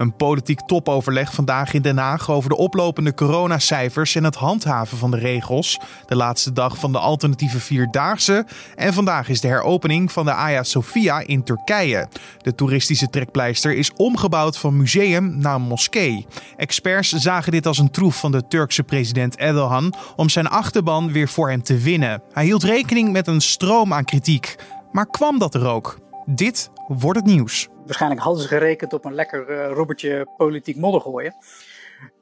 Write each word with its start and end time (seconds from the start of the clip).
Een 0.00 0.16
politiek 0.16 0.60
topoverleg 0.60 1.34
vandaag 1.34 1.72
in 1.72 1.82
Den 1.82 1.98
Haag 1.98 2.30
over 2.30 2.50
de 2.50 2.56
oplopende 2.56 3.14
coronacijfers 3.14 4.14
en 4.14 4.24
het 4.24 4.34
handhaven 4.34 4.98
van 4.98 5.10
de 5.10 5.16
regels. 5.16 5.80
De 6.06 6.16
laatste 6.16 6.52
dag 6.52 6.78
van 6.78 6.92
de 6.92 6.98
alternatieve 6.98 7.60
vierdaagse. 7.60 8.46
En 8.74 8.92
vandaag 8.92 9.28
is 9.28 9.40
de 9.40 9.48
heropening 9.48 10.12
van 10.12 10.24
de 10.24 10.30
Hagia 10.30 10.62
Sophia 10.62 11.20
in 11.26 11.44
Turkije. 11.44 12.08
De 12.38 12.54
toeristische 12.54 13.10
trekpleister 13.10 13.76
is 13.76 13.92
omgebouwd 13.96 14.58
van 14.58 14.76
museum 14.76 15.38
naar 15.38 15.60
moskee. 15.60 16.26
Experts 16.56 17.08
zagen 17.08 17.52
dit 17.52 17.66
als 17.66 17.78
een 17.78 17.90
troef 17.90 18.20
van 18.20 18.32
de 18.32 18.46
Turkse 18.48 18.82
president 18.82 19.36
Erdogan 19.36 19.94
om 20.16 20.28
zijn 20.28 20.48
achterban 20.48 21.12
weer 21.12 21.28
voor 21.28 21.50
hem 21.50 21.62
te 21.62 21.78
winnen. 21.78 22.22
Hij 22.32 22.44
hield 22.44 22.62
rekening 22.62 23.12
met 23.12 23.26
een 23.26 23.40
stroom 23.40 23.92
aan 23.92 24.04
kritiek. 24.04 24.56
Maar 24.92 25.06
kwam 25.06 25.38
dat 25.38 25.54
er 25.54 25.66
ook? 25.66 25.98
Dit 26.26 26.70
wordt 26.88 27.18
het 27.18 27.28
nieuws. 27.28 27.68
Waarschijnlijk 27.90 28.22
hadden 28.22 28.42
ze 28.42 28.48
gerekend 28.48 28.92
op 28.92 29.04
een 29.04 29.14
lekker 29.14 29.50
uh, 29.50 29.72
robbertje 29.72 30.26
politiek 30.36 30.76
modder 30.76 31.00
gooien. 31.00 31.34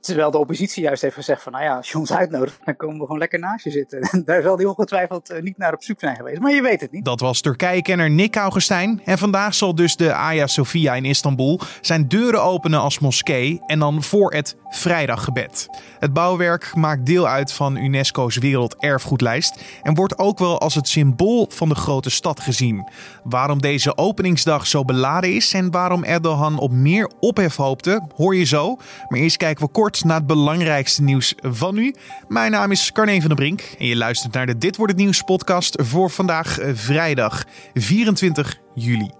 Terwijl 0.01 0.31
de 0.31 0.39
oppositie 0.39 0.83
juist 0.83 1.03
heeft 1.03 1.15
gezegd 1.15 1.43
van, 1.43 1.53
nou 1.53 1.65
ja, 1.65 1.77
als 1.77 1.91
je 1.91 1.99
ons 1.99 2.13
uitnodigt, 2.13 2.61
dan 2.65 2.77
komen 2.77 2.97
we 2.97 3.03
gewoon 3.03 3.19
lekker 3.19 3.39
naast 3.39 3.65
je 3.65 3.71
zitten. 3.71 4.09
Daar 4.25 4.43
zal 4.43 4.57
die 4.57 4.69
ongetwijfeld 4.69 5.31
eh, 5.31 5.43
niet 5.43 5.59
naar 5.59 5.75
op 5.75 5.83
zoek 5.83 6.01
zijn 6.01 6.17
geweest, 6.17 6.41
maar 6.41 6.53
je 6.53 6.63
weet 6.63 6.81
het 6.81 6.93
niet. 6.93 7.05
Dat 7.05 7.21
was 7.21 7.41
Turkije-kenner 7.41 8.11
Nick 8.11 8.37
Augustijn. 8.37 9.01
En 9.05 9.19
vandaag 9.19 9.55
zal 9.55 9.75
dus 9.75 9.97
de 9.97 10.09
Hagia 10.09 10.47
Sophia 10.47 10.95
in 10.95 11.05
Istanbul 11.05 11.61
zijn 11.81 12.09
deuren 12.09 12.43
openen 12.43 12.81
als 12.81 12.99
moskee 12.99 13.61
en 13.67 13.79
dan 13.79 14.03
voor 14.03 14.33
het 14.33 14.57
vrijdaggebed. 14.69 15.69
Het 15.99 16.13
bouwwerk 16.13 16.75
maakt 16.75 17.07
deel 17.07 17.29
uit 17.29 17.53
van 17.53 17.77
UNESCO's 17.77 18.37
werelderfgoedlijst 18.37 19.65
en 19.83 19.95
wordt 19.95 20.19
ook 20.19 20.39
wel 20.39 20.61
als 20.61 20.75
het 20.75 20.89
symbool 20.89 21.47
van 21.51 21.69
de 21.69 21.75
grote 21.75 22.11
stad 22.11 22.41
gezien. 22.41 22.89
Waarom 23.25 23.61
deze 23.61 23.97
openingsdag 23.97 24.67
zo 24.67 24.85
beladen 24.85 25.35
is 25.35 25.53
en 25.53 25.71
waarom 25.71 26.05
Erdogan 26.05 26.59
op 26.59 26.71
meer 26.71 27.11
ophef 27.21 27.57
hoopte, 27.57 28.07
hoor 28.17 28.37
je 28.37 28.45
zo. 28.45 28.77
Maar 29.09 29.19
eerst 29.19 29.37
kijken 29.37 29.65
we 29.65 29.68
kort 29.71 30.05
naar 30.05 30.17
het 30.17 30.27
belangrijkste 30.27 31.03
nieuws 31.03 31.35
van 31.43 31.75
nu. 31.75 31.95
Mijn 32.29 32.51
naam 32.51 32.71
is 32.71 32.93
Carne 32.93 33.19
van 33.19 33.29
der 33.29 33.37
Brink 33.37 33.63
en 33.79 33.87
je 33.87 33.97
luistert 33.97 34.33
naar 34.33 34.47
de 34.47 34.59
Dit 34.59 34.77
wordt 34.77 34.93
het 34.93 35.01
nieuws 35.01 35.23
podcast 35.23 35.83
voor 35.83 36.11
vandaag 36.11 36.59
eh, 36.59 36.71
vrijdag 36.75 37.45
24 37.75 38.59
juli 38.75 39.11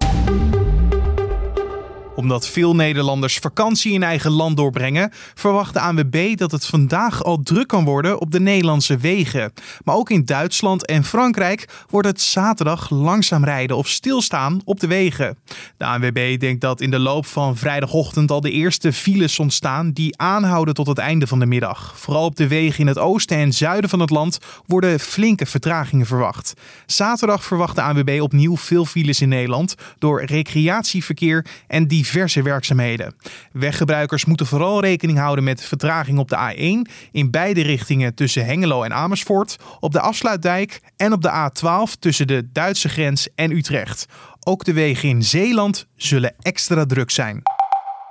omdat 2.15 2.47
veel 2.47 2.75
Nederlanders 2.75 3.37
vakantie 3.37 3.93
in 3.93 4.03
eigen 4.03 4.31
land 4.31 4.57
doorbrengen, 4.57 5.11
verwacht 5.33 5.73
de 5.73 5.79
ANWB 5.79 6.37
dat 6.37 6.51
het 6.51 6.65
vandaag 6.65 7.23
al 7.23 7.41
druk 7.43 7.67
kan 7.67 7.83
worden 7.83 8.19
op 8.21 8.31
de 8.31 8.39
Nederlandse 8.39 8.97
wegen. 8.97 9.53
Maar 9.83 9.95
ook 9.95 10.09
in 10.09 10.25
Duitsland 10.25 10.85
en 10.85 11.03
Frankrijk 11.03 11.85
wordt 11.89 12.07
het 12.07 12.21
zaterdag 12.21 12.89
langzaam 12.89 13.43
rijden 13.43 13.77
of 13.77 13.87
stilstaan 13.87 14.61
op 14.65 14.79
de 14.79 14.87
wegen. 14.87 15.37
De 15.77 15.85
ANWB 15.85 16.39
denkt 16.39 16.61
dat 16.61 16.81
in 16.81 16.91
de 16.91 16.99
loop 16.99 17.25
van 17.25 17.57
vrijdagochtend 17.57 18.31
al 18.31 18.41
de 18.41 18.51
eerste 18.51 18.93
files 18.93 19.39
ontstaan 19.39 19.91
die 19.91 20.17
aanhouden 20.17 20.73
tot 20.73 20.87
het 20.87 20.97
einde 20.97 21.27
van 21.27 21.39
de 21.39 21.45
middag. 21.45 21.93
Vooral 21.95 22.25
op 22.25 22.35
de 22.35 22.47
wegen 22.47 22.79
in 22.79 22.87
het 22.87 22.97
oosten 22.97 23.37
en 23.37 23.53
zuiden 23.53 23.89
van 23.89 23.99
het 23.99 24.09
land 24.09 24.37
worden 24.65 24.99
flinke 24.99 25.45
vertragingen 25.45 26.05
verwacht. 26.05 26.53
Zaterdag 26.85 27.43
verwacht 27.43 27.75
de 27.75 27.81
ANWB 27.81 28.19
opnieuw 28.21 28.57
veel 28.57 28.85
files 28.85 29.21
in 29.21 29.29
Nederland 29.29 29.75
door 29.99 30.23
recreatieverkeer 30.23 31.45
en 31.67 31.87
die 31.87 32.05
diverse 32.11 32.41
werkzaamheden. 32.41 33.15
Weggebruikers 33.51 34.25
moeten 34.25 34.45
vooral 34.45 34.81
rekening 34.81 35.17
houden 35.17 35.43
met 35.43 35.63
vertraging 35.63 36.19
op 36.19 36.29
de 36.29 36.53
A1 36.53 36.91
in 37.11 37.31
beide 37.31 37.61
richtingen 37.61 38.13
tussen 38.13 38.45
Hengelo 38.45 38.83
en 38.83 38.93
Amersfoort, 38.93 39.57
op 39.79 39.91
de 39.91 39.99
afsluitdijk 39.99 40.79
en 40.97 41.13
op 41.13 41.21
de 41.21 41.49
A12 41.49 41.99
tussen 41.99 42.27
de 42.27 42.49
Duitse 42.51 42.89
grens 42.89 43.27
en 43.35 43.51
Utrecht. 43.51 44.05
Ook 44.43 44.63
de 44.63 44.73
wegen 44.73 45.09
in 45.09 45.23
Zeeland 45.23 45.87
zullen 45.95 46.35
extra 46.41 46.85
druk 46.85 47.11
zijn. 47.11 47.41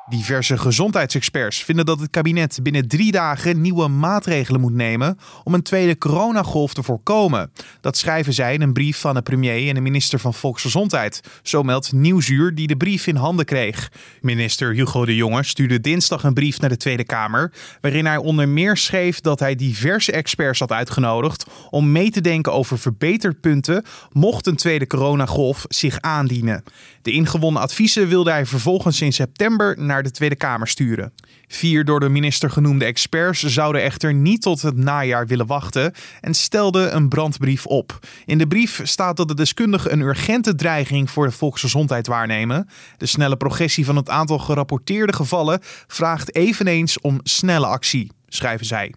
Diverse 0.08 0.58
gezondheidsexperts 0.58 1.64
vinden 1.64 1.86
dat 1.86 2.00
het 2.00 2.10
kabinet 2.10 2.58
binnen 2.62 2.88
drie 2.88 3.12
dagen 3.12 3.60
nieuwe 3.60 3.88
maatregelen 3.88 4.60
moet 4.60 4.72
nemen 4.72 5.18
om 5.44 5.54
een 5.54 5.62
tweede 5.62 5.98
coronagolf 5.98 6.74
te 6.74 6.82
voorkomen. 6.82 7.52
Dat 7.80 7.96
schrijven 7.96 8.32
zij 8.32 8.54
in 8.54 8.62
een 8.62 8.72
brief 8.72 8.98
van 8.98 9.14
de 9.14 9.22
premier 9.22 9.68
en 9.68 9.74
de 9.74 9.80
minister 9.80 10.18
van 10.18 10.34
Volksgezondheid. 10.34 11.20
Zo 11.42 11.62
meldt 11.62 11.92
Nieuwsuur 11.92 12.54
die 12.54 12.66
de 12.66 12.76
brief 12.76 13.06
in 13.06 13.16
handen 13.16 13.44
kreeg. 13.44 13.92
Minister 14.20 14.74
Hugo 14.74 15.04
de 15.04 15.16
Jonge 15.16 15.42
stuurde 15.42 15.80
dinsdag 15.80 16.24
een 16.24 16.34
brief 16.34 16.60
naar 16.60 16.70
de 16.70 16.76
Tweede 16.76 17.04
Kamer, 17.04 17.52
waarin 17.80 18.06
hij 18.06 18.16
onder 18.16 18.48
meer 18.48 18.76
schreef 18.76 19.20
dat 19.20 19.40
hij 19.40 19.54
diverse 19.54 20.12
experts 20.12 20.58
had 20.58 20.72
uitgenodigd 20.72 21.46
om 21.70 21.92
mee 21.92 22.10
te 22.10 22.20
denken 22.20 22.52
over 22.52 22.78
verbeterpunten 22.78 23.84
mocht 24.12 24.46
een 24.46 24.56
tweede 24.56 24.86
coronagolf 24.86 25.64
zich 25.68 26.00
aandienen. 26.00 26.62
De 27.02 27.12
ingewonnen 27.12 27.62
adviezen 27.62 28.08
wilde 28.08 28.30
hij 28.30 28.46
vervolgens 28.46 29.00
in 29.00 29.12
september 29.12 29.74
naar 29.78 29.97
de 30.02 30.10
Tweede 30.10 30.36
Kamer 30.36 30.68
sturen. 30.68 31.12
Vier 31.48 31.84
door 31.84 32.00
de 32.00 32.08
minister 32.08 32.50
genoemde 32.50 32.84
experts 32.84 33.42
zouden 33.42 33.82
echter 33.82 34.14
niet 34.14 34.42
tot 34.42 34.62
het 34.62 34.76
najaar 34.76 35.26
willen 35.26 35.46
wachten 35.46 35.92
en 36.20 36.34
stelden 36.34 36.96
een 36.96 37.08
brandbrief 37.08 37.66
op. 37.66 37.98
In 38.24 38.38
de 38.38 38.46
brief 38.46 38.80
staat 38.84 39.16
dat 39.16 39.28
de 39.28 39.34
deskundigen 39.34 39.92
een 39.92 40.00
urgente 40.00 40.54
dreiging 40.54 41.10
voor 41.10 41.26
de 41.26 41.32
volksgezondheid 41.32 42.06
waarnemen. 42.06 42.68
De 42.96 43.06
snelle 43.06 43.36
progressie 43.36 43.84
van 43.84 43.96
het 43.96 44.08
aantal 44.08 44.38
gerapporteerde 44.38 45.12
gevallen 45.12 45.60
vraagt 45.86 46.34
eveneens 46.34 47.00
om 47.00 47.20
snelle 47.22 47.66
actie, 47.66 48.12
schrijven 48.28 48.66
zij. 48.66 48.92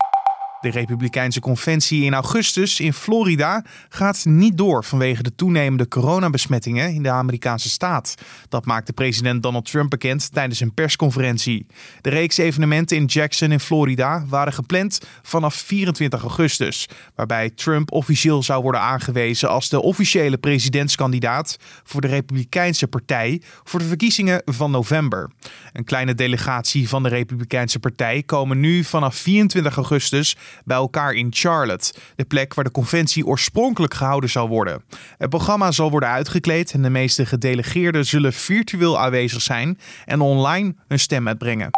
De 0.62 0.70
Republikeinse 0.70 1.40
conventie 1.40 2.04
in 2.04 2.14
augustus 2.14 2.80
in 2.80 2.94
Florida 2.94 3.64
gaat 3.90 4.26
niet 4.26 4.58
door 4.58 4.84
vanwege 4.84 5.24
de 5.24 5.36
toenemende 5.36 5.88
coronabesmettingen 5.88 6.94
in 6.94 7.04
de 7.04 7.10
Amerikaanse 7.10 7.70
staat. 7.70 8.16
Dat 8.50 8.66
maakte 8.66 8.94
president 8.94 9.44
Donald 9.44 9.66
Trump 9.72 9.90
bekend 9.90 10.34
tijdens 10.34 10.60
een 10.60 10.74
persconferentie. 10.74 11.66
De 12.02 12.10
reeks 12.10 12.38
evenementen 12.38 12.98
in 12.98 13.06
Jackson 13.06 13.52
in 13.52 13.60
Florida 13.60 14.26
waren 14.28 14.54
gepland 14.54 15.02
vanaf 15.22 15.56
24 15.56 16.22
augustus, 16.22 16.90
waarbij 17.16 17.50
Trump 17.50 17.92
officieel 17.92 18.44
zou 18.44 18.62
worden 18.62 18.82
aangewezen 18.82 19.50
als 19.50 19.70
de 19.70 19.82
officiële 19.82 20.38
presidentskandidaat 20.38 21.58
voor 21.84 22.02
de 22.02 22.08
Republikeinse 22.08 22.88
Partij 22.88 23.42
voor 23.64 23.80
de 23.80 23.86
verkiezingen 23.86 24.42
van 24.46 24.72
november. 24.72 25.30
Een 25.74 25.84
kleine 25.84 26.16
delegatie 26.16 26.90
van 26.90 27.04
de 27.04 27.10
Republikeinse 27.10 27.80
Partij 27.80 28.24
komen 28.24 28.60
nu 28.60 28.84
vanaf 28.84 29.16
24 29.16 29.76
augustus 29.76 30.36
bij 30.66 30.78
elkaar 30.78 31.14
in 31.14 31.28
Charlotte, 31.30 31.94
de 32.16 32.26
plek 32.26 32.54
waar 32.54 32.64
de 32.64 32.72
conventie 32.72 33.26
oorspronkelijk 33.26 33.94
gehouden 33.94 34.30
zou 34.30 34.50
worden. 34.50 34.84
Het 35.18 35.30
programma 35.30 35.72
zal 35.72 35.92
worden 35.92 36.10
uitgekleed 36.10 36.72
en 36.72 36.82
de 36.82 36.90
meeste 36.90 37.26
gedelegeerden 37.26 38.06
zullen 38.06 38.34
virtueel 38.34 39.00
aanwezig 39.00 39.42
zijn 39.42 39.80
en 40.06 40.22
online 40.22 40.76
hun 40.88 41.00
stem 41.00 41.28
uitbrengen. 41.28 41.70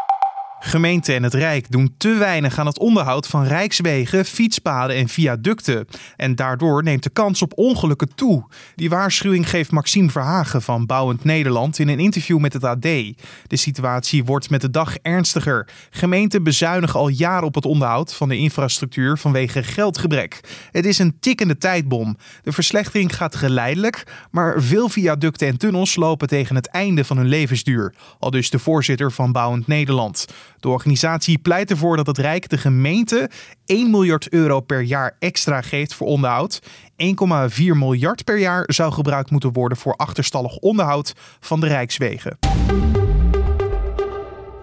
Gemeente 0.65 1.13
en 1.13 1.23
het 1.23 1.33
Rijk 1.33 1.71
doen 1.71 1.93
te 1.97 2.13
weinig 2.13 2.59
aan 2.59 2.65
het 2.65 2.79
onderhoud 2.79 3.27
van 3.27 3.43
rijkswegen, 3.43 4.25
fietspaden 4.25 4.95
en 4.95 5.07
viaducten. 5.07 5.87
En 6.15 6.35
daardoor 6.35 6.83
neemt 6.83 7.03
de 7.03 7.09
kans 7.09 7.41
op 7.41 7.51
ongelukken 7.55 8.15
toe. 8.15 8.45
Die 8.75 8.89
waarschuwing 8.89 9.49
geeft 9.49 9.71
Maxime 9.71 10.09
Verhagen 10.09 10.61
van 10.61 10.85
Bouwend 10.85 11.23
Nederland 11.23 11.79
in 11.79 11.87
een 11.87 11.99
interview 11.99 12.39
met 12.39 12.53
het 12.53 12.63
AD. 12.63 12.81
De 12.81 13.15
situatie 13.47 14.23
wordt 14.23 14.49
met 14.49 14.61
de 14.61 14.69
dag 14.69 14.97
ernstiger. 14.97 15.67
Gemeenten 15.89 16.43
bezuinigen 16.43 16.99
al 16.99 17.07
jaren 17.07 17.47
op 17.47 17.55
het 17.55 17.65
onderhoud 17.65 18.13
van 18.13 18.29
de 18.29 18.37
infrastructuur 18.37 19.17
vanwege 19.17 19.63
geldgebrek. 19.63 20.39
Het 20.71 20.85
is 20.85 20.99
een 20.99 21.19
tikkende 21.19 21.57
tijdbom. 21.57 22.17
De 22.43 22.51
verslechtering 22.51 23.15
gaat 23.15 23.35
geleidelijk, 23.35 24.27
maar 24.31 24.61
veel 24.61 24.89
viaducten 24.89 25.47
en 25.47 25.57
tunnels 25.57 25.95
lopen 25.95 26.27
tegen 26.27 26.55
het 26.55 26.67
einde 26.67 27.03
van 27.03 27.17
hun 27.17 27.27
levensduur. 27.27 27.93
Al 28.19 28.31
dus 28.31 28.49
de 28.49 28.59
voorzitter 28.59 29.11
van 29.11 29.31
Bouwend 29.31 29.67
Nederland. 29.67 30.25
De 30.63 30.69
organisatie 30.69 31.37
pleit 31.37 31.69
ervoor 31.69 31.97
dat 31.97 32.07
het 32.07 32.17
Rijk 32.17 32.49
de 32.49 32.57
gemeente 32.57 33.29
1 33.65 33.91
miljard 33.91 34.29
euro 34.29 34.59
per 34.59 34.81
jaar 34.81 35.15
extra 35.19 35.61
geeft 35.61 35.93
voor 35.93 36.07
onderhoud. 36.07 36.61
1,4 36.61 36.67
miljard 37.57 38.23
per 38.23 38.37
jaar 38.37 38.63
zou 38.65 38.93
gebruikt 38.93 39.31
moeten 39.31 39.53
worden 39.53 39.77
voor 39.77 39.95
achterstallig 39.95 40.57
onderhoud 40.57 41.13
van 41.39 41.59
de 41.59 41.67
Rijkswegen. 41.67 42.37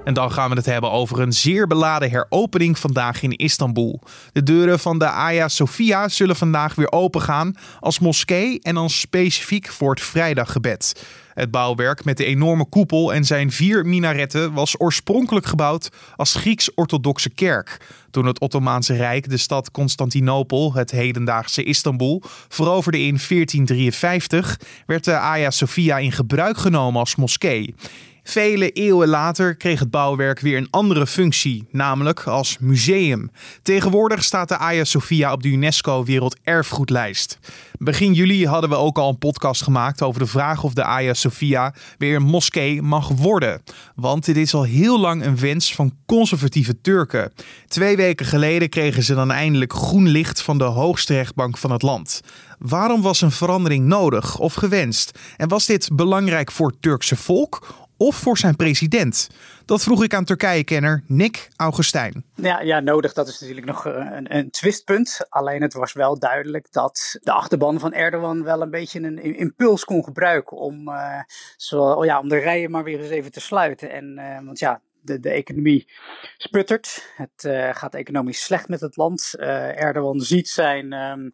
En 0.05 0.15
dan 0.15 0.33
gaan 0.33 0.51
we 0.51 0.57
het 0.57 0.67
hebben 0.67 0.91
over 0.91 1.21
een 1.21 1.33
zeer 1.33 1.67
beladen 1.67 2.11
heropening 2.11 2.79
vandaag 2.79 3.23
in 3.23 3.37
Istanbul. 3.37 4.01
De 4.33 4.43
deuren 4.43 4.79
van 4.79 4.99
de 4.99 5.05
Hagia 5.05 5.49
Sophia 5.49 6.09
zullen 6.09 6.37
vandaag 6.37 6.75
weer 6.75 6.93
open 6.93 7.21
gaan 7.21 7.55
als 7.81 7.99
moskee 7.99 8.61
en 8.61 8.75
dan 8.75 8.91
specifiek 8.91 9.69
voor 9.69 9.91
het 9.91 10.01
vrijdaggebed. 10.01 11.05
Het 11.41 11.51
bouwwerk 11.51 12.05
met 12.05 12.17
de 12.17 12.25
enorme 12.25 12.65
koepel 12.69 13.15
en 13.15 13.25
zijn 13.25 13.51
vier 13.51 13.87
minaretten 13.87 14.53
was 14.53 14.81
oorspronkelijk 14.81 15.47
gebouwd 15.47 15.89
als 16.17 16.35
Grieks-orthodoxe 16.35 17.31
kerk. 17.31 17.77
Toen 18.11 18.27
het 18.27 18.41
Ottomaanse 18.41 18.95
Rijk 18.95 19.29
de 19.29 19.37
stad 19.37 19.71
Constantinopel, 19.71 20.75
het 20.75 20.91
hedendaagse 20.91 21.63
Istanbul, 21.63 22.23
veroverde 22.49 22.99
in 22.99 23.19
1453, 23.29 24.61
werd 24.87 25.05
de 25.05 25.11
Hagia 25.11 25.51
Sophia 25.51 25.99
in 25.99 26.13
gebruik 26.13 26.57
genomen 26.57 27.01
als 27.01 27.17
moskee. 27.17 27.75
Vele 28.23 28.71
eeuwen 28.71 29.09
later 29.09 29.57
kreeg 29.57 29.79
het 29.79 29.91
bouwwerk 29.91 30.41
weer 30.41 30.57
een 30.57 30.71
andere 30.71 31.07
functie, 31.07 31.67
namelijk 31.71 32.27
als 32.27 32.57
museum. 32.61 33.31
Tegenwoordig 33.63 34.25
staat 34.25 34.49
de 34.49 34.55
Hagia 34.55 34.85
Sophia 34.85 35.33
op 35.33 35.43
de 35.43 35.49
UNESCO 35.49 36.05
Werelderfgoedlijst. 36.05 37.39
Begin 37.79 38.13
juli 38.13 38.47
hadden 38.47 38.71
we 38.71 38.77
ook 38.77 38.99
al 38.99 39.09
een 39.09 39.19
podcast 39.19 39.63
gemaakt 39.63 40.03
over 40.03 40.21
de 40.21 40.27
vraag 40.27 40.63
of 40.63 40.75
de 40.75 40.83
Hagia 40.83 41.15
Sophia 41.15 41.75
weer 41.99 42.17
een 42.17 42.23
moskee 42.23 42.83
mag 42.83 43.09
worden. 43.09 43.63
Want 43.95 44.25
dit 44.25 44.37
is 44.37 44.55
al 44.55 44.63
heel 44.63 45.01
lang 45.01 45.25
een 45.25 45.39
wens 45.39 45.75
van 45.75 45.93
conservatieve 46.07 46.81
Turken. 46.81 47.33
Twee 47.69 47.97
weken 47.97 48.27
geleden 48.27 48.69
kregen 48.69 49.03
ze 49.03 49.15
dan 49.15 49.31
eindelijk 49.31 49.73
groen 49.73 50.09
licht 50.09 50.43
van 50.43 50.59
de 50.59 50.65
hoogste 50.65 51.15
rechtbank 51.15 51.59
van 51.59 51.73
het 51.73 51.83
land. 51.83 52.21
Waarom 52.59 53.03
was 53.03 53.21
een 53.21 53.31
verandering 53.31 53.87
nodig 53.87 54.39
of 54.39 54.55
gewenst? 54.55 55.19
En 55.37 55.49
was 55.49 55.67
dit 55.67 55.89
belangrijk 55.93 56.51
voor 56.51 56.69
het 56.69 56.83
Turkse 56.83 57.17
volk 57.17 57.80
of 58.01 58.17
voor 58.17 58.39
zijn 58.39 58.57
president? 58.57 59.29
Dat 59.65 59.83
vroeg 59.83 60.05
ik 60.05 60.15
aan 60.15 60.25
Turkije-kenner 60.25 61.03
Nick 61.07 61.49
Augustijn. 61.57 62.25
Ja, 62.35 62.61
ja, 62.61 62.81
nodig, 62.81 63.13
dat 63.13 63.29
is 63.29 63.41
natuurlijk 63.41 63.67
nog 63.67 63.85
een, 63.85 64.37
een 64.37 64.51
twistpunt. 64.51 65.27
Alleen 65.29 65.63
het 65.63 65.73
was 65.73 65.93
wel 65.93 66.19
duidelijk 66.19 66.73
dat 66.73 67.19
de 67.23 67.33
achterban 67.33 67.81
van 67.81 67.93
Erdogan 67.93 68.43
wel 68.45 68.63
een 68.63 68.71
beetje 68.71 69.01
een 69.01 69.37
impuls 69.37 69.85
kon 69.85 70.05
gebruiken 70.05 70.57
om, 70.57 70.89
uh, 70.89 71.19
zo, 71.57 71.83
oh 71.83 72.05
ja, 72.05 72.19
om 72.21 72.29
de 72.29 72.39
rijen 72.39 72.71
maar 72.71 72.85
weer 72.85 73.01
eens 73.01 73.11
even 73.11 73.33
te 73.33 73.41
sluiten. 73.41 73.91
En, 73.91 74.19
uh, 74.19 74.45
want 74.45 74.59
ja, 74.59 74.83
de, 75.01 75.21
de 75.21 75.31
economie 75.31 75.89
sputtert. 76.37 77.13
Het 77.17 77.49
gaat 77.77 77.95
economisch 77.95 78.45
slecht 78.45 78.69
met 78.69 78.81
het 78.81 78.97
land. 78.97 79.35
Erdogan 79.37 80.21
ziet 80.21 80.49
zijn, 80.49 80.93
um, 80.93 81.33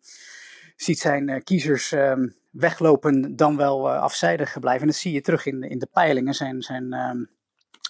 ziet 0.77 0.99
zijn 0.99 1.43
kiezers 1.45 1.93
um, 1.93 2.37
weglopen 2.59 3.37
dan 3.37 3.57
wel 3.57 3.93
uh, 3.93 4.01
afzijdig 4.01 4.61
blijven. 4.61 4.81
En 4.81 4.87
dat 4.87 4.97
zie 4.97 5.13
je 5.13 5.21
terug 5.21 5.47
in, 5.47 5.63
in 5.63 5.79
de 5.79 5.89
peilingen. 5.93 6.35
Zijn, 6.35 6.63
zijn, 6.63 6.85
uh, 6.95 7.11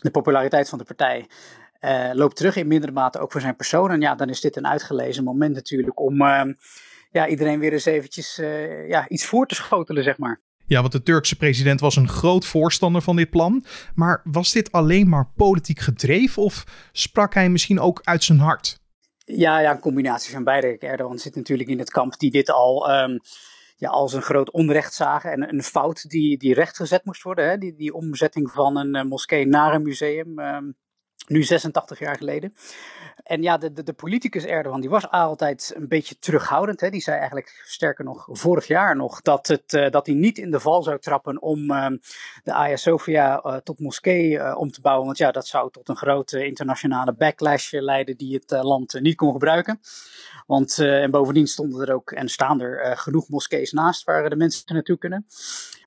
de 0.00 0.10
populariteit 0.10 0.68
van 0.68 0.78
de 0.78 0.84
partij 0.84 1.28
uh, 1.80 2.10
loopt 2.12 2.36
terug 2.36 2.56
in 2.56 2.66
mindere 2.66 2.92
mate 2.92 3.18
ook 3.18 3.32
voor 3.32 3.40
zijn 3.40 3.56
persoon. 3.56 3.90
En 3.90 4.00
ja, 4.00 4.14
dan 4.14 4.28
is 4.28 4.40
dit 4.40 4.56
een 4.56 4.66
uitgelezen 4.66 5.24
moment 5.24 5.54
natuurlijk 5.54 6.00
om 6.00 6.20
ehm, 6.20 6.52
ja, 7.10 7.28
iedereen 7.28 7.58
weer 7.58 7.72
eens 7.72 7.84
eventjes 7.84 8.38
eh, 8.38 8.88
ja, 8.88 9.08
iets 9.08 9.26
voor 9.26 9.46
te 9.46 9.54
schotelen, 9.54 10.02
zeg 10.02 10.18
maar. 10.18 10.40
Ja, 10.66 10.80
want 10.80 10.92
de 10.92 11.02
Turkse 11.02 11.36
president 11.36 11.80
was 11.80 11.96
een 11.96 12.08
groot 12.08 12.46
voorstander 12.46 13.02
van 13.02 13.16
dit 13.16 13.30
plan. 13.30 13.64
Maar 13.94 14.20
was 14.24 14.52
dit 14.52 14.72
alleen 14.72 15.08
maar 15.08 15.30
politiek 15.36 15.78
gedreven 15.78 16.42
of 16.42 16.64
sprak 16.92 17.34
hij 17.34 17.48
misschien 17.48 17.80
ook 17.80 18.00
uit 18.04 18.24
zijn 18.24 18.38
hart? 18.38 18.78
Ja, 19.24 19.60
ja 19.60 19.70
een 19.70 19.80
combinatie 19.80 20.32
van 20.32 20.44
beide. 20.44 20.78
Erdogan 20.78 21.18
zit 21.18 21.34
natuurlijk 21.34 21.68
in 21.68 21.78
het 21.78 21.90
kamp 21.90 22.18
die 22.18 22.30
dit 22.30 22.50
al... 22.50 22.90
Um, 22.90 23.20
ja, 23.76 23.88
als 23.88 24.12
een 24.12 24.22
groot 24.22 24.50
onrecht 24.50 24.94
zagen 24.94 25.32
en 25.32 25.54
een 25.54 25.62
fout 25.62 26.08
die, 26.08 26.38
die 26.38 26.54
rechtgezet 26.54 27.04
moest 27.04 27.22
worden. 27.22 27.48
Hè? 27.48 27.58
Die, 27.58 27.74
die 27.74 27.94
omzetting 27.94 28.50
van 28.50 28.76
een 28.76 28.96
uh, 28.96 29.02
moskee 29.02 29.46
naar 29.46 29.74
een 29.74 29.82
museum, 29.82 30.38
um, 30.38 30.76
nu 31.26 31.42
86 31.42 31.98
jaar 31.98 32.16
geleden. 32.16 32.54
En 33.22 33.42
ja, 33.42 33.56
de, 33.56 33.82
de, 33.82 33.92
politicus 33.92 34.44
Erdogan, 34.44 34.80
die 34.80 34.90
was 34.90 35.10
altijd 35.10 35.72
een 35.76 35.88
beetje 35.88 36.18
terughoudend. 36.18 36.80
Hè? 36.80 36.90
Die 36.90 37.00
zei 37.00 37.16
eigenlijk, 37.16 37.62
sterker 37.64 38.04
nog, 38.04 38.28
vorig 38.30 38.66
jaar 38.66 38.96
nog, 38.96 39.22
dat, 39.22 39.46
het, 39.46 39.72
uh, 39.72 39.90
dat 39.90 40.06
hij 40.06 40.14
niet 40.14 40.38
in 40.38 40.50
de 40.50 40.60
val 40.60 40.82
zou 40.82 40.98
trappen 40.98 41.42
om 41.42 41.70
uh, 41.70 41.86
de 42.44 42.52
Hagia 42.52 42.76
Sophia 42.76 43.42
uh, 43.44 43.56
tot 43.56 43.80
moskee 43.80 44.56
om 44.56 44.70
te 44.70 44.80
bouwen. 44.80 45.06
Want 45.06 45.18
ja, 45.18 45.30
dat 45.30 45.46
zou 45.46 45.70
tot 45.70 45.88
een 45.88 45.96
grote 45.96 46.46
internationale 46.46 47.14
backlash 47.14 47.72
leiden 47.72 48.16
die 48.16 48.34
het 48.34 48.50
land 48.64 49.00
niet 49.00 49.16
kon 49.16 49.32
gebruiken. 49.32 49.80
Want, 50.46 50.78
en 50.78 51.10
bovendien 51.10 51.46
stonden 51.46 51.86
er 51.86 51.94
ook 51.94 52.10
en 52.10 52.28
staan 52.28 52.60
er 52.60 52.96
genoeg 52.96 53.28
moskees 53.28 53.72
naast 53.72 54.04
waar 54.04 54.30
de 54.30 54.36
mensen 54.36 54.74
naartoe 54.74 54.98
kunnen. 54.98 55.26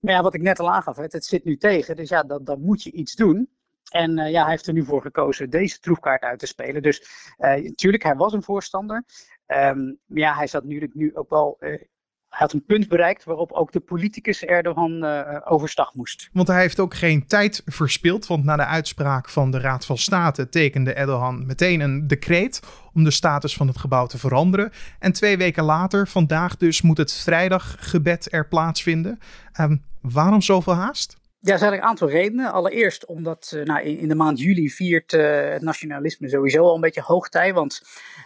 Maar 0.02 0.14
ja, 0.14 0.22
wat 0.22 0.34
ik 0.34 0.42
net 0.42 0.60
al 0.60 0.72
aangaf, 0.72 0.98
het, 0.98 1.14
het 1.14 1.26
zit 1.26 1.44
nu 1.44 1.58
tegen. 1.58 1.96
Dus 1.96 2.10
ja, 2.10 2.24
dan, 2.24 2.44
dan 2.44 2.62
moet 2.62 2.84
je 2.84 2.92
iets 2.92 3.16
doen. 3.16 3.50
En 3.90 4.20
uh, 4.20 4.32
ja, 4.32 4.42
hij 4.42 4.52
heeft 4.52 4.68
er 4.68 4.74
nu 4.74 4.86
voor 4.86 5.02
gekozen 5.02 5.50
deze 5.50 5.80
troefkaart 5.80 6.22
uit 6.22 6.40
te 6.40 6.48
spelen. 6.48 6.82
Dus 6.82 7.04
natuurlijk, 7.38 8.04
hij 8.04 8.16
was 8.16 8.34
een 8.34 8.44
voorstander. 8.44 9.04
Um, 9.48 10.00
maar 10.06 10.20
ja, 10.20 10.36
hij 10.36 10.48
zat 10.48 10.64
natuurlijk 10.64 10.94
nu 10.94 11.16
ook 11.16 11.30
wel 11.30 11.58
hij 11.60 11.88
had 12.30 12.54
een 12.54 12.66
punt 12.66 12.88
bereikt 12.88 13.24
waarop 13.24 13.52
ook 13.52 13.72
de 13.72 13.80
politicus 13.80 14.44
Erdogan 14.46 15.04
overstag 15.46 15.94
moest. 15.94 16.30
Want 16.34 16.48
hij 16.48 16.60
heeft 16.60 16.80
ook 16.80 16.94
geen 16.94 17.28
tijd 17.28 17.62
verspild. 17.66 18.28
Want 18.28 18.44
na 18.44 18.56
de 18.56 18.66
uitspraak 18.66 19.30
van 19.30 19.52
de 19.52 19.60
Raad 19.60 19.86
van 19.86 19.98
State 19.98 20.50
tekende 20.50 20.94
Erdogan 20.94 21.46
meteen 21.46 21.80
een 21.80 22.08
decreet 22.08 22.62
om 22.94 23.04
de 23.04 23.12
status 23.12 23.56
van 23.56 23.68
het 23.68 23.78
gebouw 23.78 24.06
te 24.06 24.18
veranderen. 24.18 24.72
En 25.00 25.12
twee 25.12 25.38
weken 25.38 25.64
later, 25.64 26.08
vandaag 26.08 26.58
dus, 26.58 26.82
moet 26.82 26.98
het 26.98 27.14
vrijdaggebed 27.14 28.34
er 28.34 28.48
plaatsvinden. 28.48 29.20
Um, 29.60 29.84
waarom 30.02 30.42
zoveel 30.42 30.74
haast? 30.76 31.19
Ja, 31.40 31.54
er 31.54 31.60
zijn 31.60 31.74
een 31.74 31.82
aantal 31.82 32.10
redenen. 32.10 32.52
Allereerst 32.52 33.06
omdat 33.06 33.52
uh, 33.56 33.64
nou, 33.64 33.82
in, 33.82 34.08
de 34.08 34.16
maand 34.16 34.40
juli 34.40 34.70
viert 34.70 35.14
uh, 35.14 35.50
het 35.50 35.62
nationalisme 35.62 36.30
sowieso 36.30 36.64
al 36.64 36.76
een 36.76 36.82
beetje 36.82 37.02
hoogtij. 37.02 37.54
Want 37.54 37.82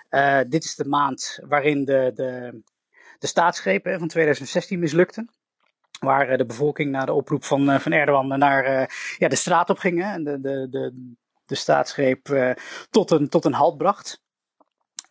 uh, 0.10 0.40
dit 0.48 0.64
is 0.64 0.76
de 0.76 0.86
maand 0.86 1.40
waarin 1.48 1.86
de, 1.86 2.12
de 2.16 2.62
de 3.24 3.30
staatsgreep 3.30 3.96
van 3.98 4.08
2016 4.08 4.80
mislukte. 4.80 5.28
Waar 6.00 6.30
eh, 6.30 6.38
de 6.38 6.46
bevolking 6.46 6.92
na 6.92 7.06
de 7.06 7.14
oproep 7.14 7.44
van, 7.44 7.70
eh, 7.70 7.80
van 7.80 7.92
Erdogan 7.92 8.40
naar 8.40 8.64
eh, 8.64 8.88
ja, 9.18 9.28
de 9.28 9.36
straat 9.36 9.70
op 9.70 9.78
ging. 9.78 10.04
En 10.04 10.24
de, 10.24 10.42
de, 10.42 10.68
de, 10.70 11.14
de 11.46 11.56
staatsgreep 11.56 12.56
tot, 12.90 13.12
een, 13.12 13.30
tot 13.30 13.46
een 13.46 13.54
halt 13.54 13.78
bracht. 13.78 14.22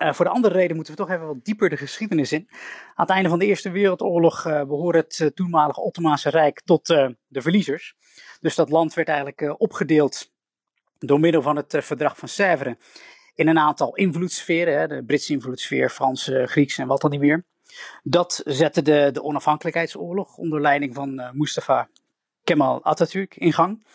Uh, 0.02 0.12
voor 0.12 0.25
de 0.25 0.31
andere 0.31 0.54
reden 0.54 0.76
moeten 0.76 0.94
we 0.94 1.00
toch 1.00 1.10
even 1.10 1.26
wat 1.26 1.44
dieper 1.44 1.69
de 1.69 1.76
geschiedenis 1.76 2.32
in. 2.32 2.49
Aan 2.50 3.06
het 3.06 3.10
einde 3.10 3.28
van 3.28 3.38
de 3.38 3.46
Eerste 3.46 3.70
Wereldoorlog 3.70 4.46
uh, 4.46 4.64
behoorde 4.64 4.99
het 4.99 5.19
uh, 5.19 5.28
toenmalige 5.28 5.81
Ottomaanse 5.81 6.31
Rijk 6.31 6.60
tot 6.64 6.87
de 6.87 7.16
verliezers. 7.43 7.94
Dus 8.40 8.54
dat 8.54 8.70
land 8.70 8.94
werd 8.94 9.08
eigenlijk 9.08 9.54
opgedeeld 9.60 10.31
door 10.99 11.20
middel 11.20 11.43
van 11.43 11.56
het 11.56 11.76
verdrag 11.78 12.16
van 12.16 12.28
Sèvres 12.28 12.75
in 13.34 13.49
een 13.49 13.58
aantal 13.58 13.94
invloedssferen. 13.94 14.78
Hè, 14.78 14.87
de 14.87 15.04
Britse 15.04 15.32
invloedssfeer, 15.32 15.90
Franse, 15.90 16.46
Griekse 16.46 16.82
en 16.82 16.88
wat 16.88 17.00
dan 17.00 17.10
niet 17.10 17.20
meer. 17.20 17.44
Dat 18.02 18.43
zette 18.44 18.82
de, 18.82 19.10
de 19.12 19.22
onafhankelijkheidsoorlog 19.22 20.37
onder 20.37 20.60
leiding 20.60 20.94
van 20.94 21.31
Mustafa 21.32 21.88
Kemal 22.52 22.84
Atatürk 22.84 23.37
in 23.37 23.52
gang. 23.52 23.87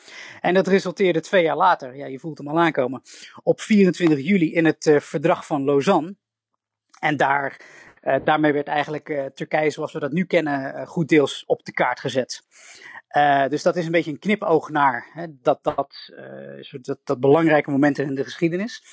En 0.41 0.53
dat 0.53 0.67
resulteerde 0.67 1.21
twee 1.21 1.43
jaar 1.43 1.55
later, 1.55 1.95
ja, 1.95 2.05
je 2.05 2.19
voelt 2.19 2.37
hem 2.37 2.47
al 2.47 2.59
aankomen, 2.59 3.01
op 3.43 3.61
24 3.61 4.19
juli 4.19 4.53
in 4.53 4.65
het 4.65 4.85
uh, 4.85 4.99
verdrag 4.99 5.45
van 5.45 5.63
Lausanne. 5.63 6.15
En 6.99 7.17
daar, 7.17 7.61
uh, 8.03 8.15
daarmee 8.23 8.53
werd 8.53 8.67
eigenlijk 8.67 9.31
Turkije 9.33 9.69
zoals 9.69 9.93
we 9.93 9.99
dat 9.99 10.11
nu 10.11 10.25
kennen 10.25 10.87
goed 10.87 11.07
deels 11.07 11.43
op 11.45 11.65
de 11.65 11.71
kaart 11.71 11.99
gezet. 11.99 12.41
dus 13.49 13.63
dat 13.63 13.75
is 13.75 13.85
een 13.85 13.91
beetje 13.91 14.11
een 14.11 14.19
knipoog 14.19 14.69
naar 14.69 15.09
hè, 15.13 15.25
dat, 15.41 15.63
dat, 15.63 16.11
dat, 16.81 16.99
dat 17.03 17.19
belangrijke 17.19 17.71
momenten 17.71 18.05
in 18.05 18.15
de 18.15 18.23
geschiedenis. 18.23 18.83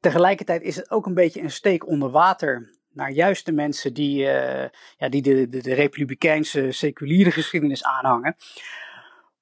Tegelijkertijd 0.00 0.62
is 0.62 0.76
het 0.76 0.90
ook 0.90 1.06
een 1.06 1.14
beetje 1.14 1.40
een 1.40 1.50
steek 1.50 1.86
onder 1.86 2.10
water 2.10 2.79
naar 2.92 3.10
juist 3.10 3.46
de 3.46 3.52
mensen 3.52 3.94
die, 3.94 4.22
uh, 4.22 4.64
ja, 4.96 5.08
die 5.08 5.22
de, 5.22 5.48
de, 5.48 5.62
de, 5.62 5.74
republikeinse 5.74 6.72
seculiere 6.72 7.30
geschiedenis 7.30 7.84
aanhangen. 7.84 8.36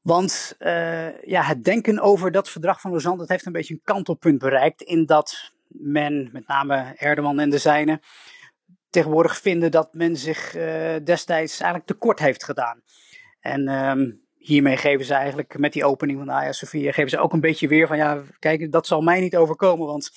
Want 0.00 0.56
uh, 0.58 1.22
ja, 1.22 1.42
het 1.42 1.64
denken 1.64 2.00
over 2.00 2.30
dat 2.30 2.50
verdrag 2.50 2.80
van 2.80 2.90
Lausanne 2.90 3.18
dat 3.18 3.28
heeft 3.28 3.46
een 3.46 3.52
beetje 3.52 3.74
een 3.74 3.80
kantelpunt 3.84 4.38
bereikt. 4.38 4.82
In 4.82 5.06
dat 5.06 5.52
men, 5.68 6.28
met 6.32 6.46
name 6.46 6.94
Erdogan 6.96 7.40
en 7.40 7.50
de 7.50 7.58
zijnen, 7.58 8.00
tegenwoordig 8.90 9.38
vinden 9.38 9.70
dat 9.70 9.94
men 9.94 10.16
zich 10.16 10.56
uh, 10.56 10.96
destijds 11.04 11.60
eigenlijk 11.60 11.90
tekort 11.90 12.18
heeft 12.18 12.44
gedaan. 12.44 12.82
En 13.40 13.68
um, 13.68 14.20
hiermee 14.36 14.76
geven 14.76 15.06
ze 15.06 15.14
eigenlijk, 15.14 15.58
met 15.58 15.72
die 15.72 15.84
opening 15.84 16.18
van 16.18 16.28
Hagia 16.28 16.52
Sophia, 16.52 16.92
geven 16.92 17.10
ze 17.10 17.18
ook 17.18 17.32
een 17.32 17.40
beetje 17.40 17.68
weer 17.68 17.86
van 17.86 17.96
ja, 17.96 18.22
kijk, 18.38 18.72
dat 18.72 18.86
zal 18.86 19.00
mij 19.00 19.20
niet 19.20 19.36
overkomen, 19.36 19.86
want 19.86 20.10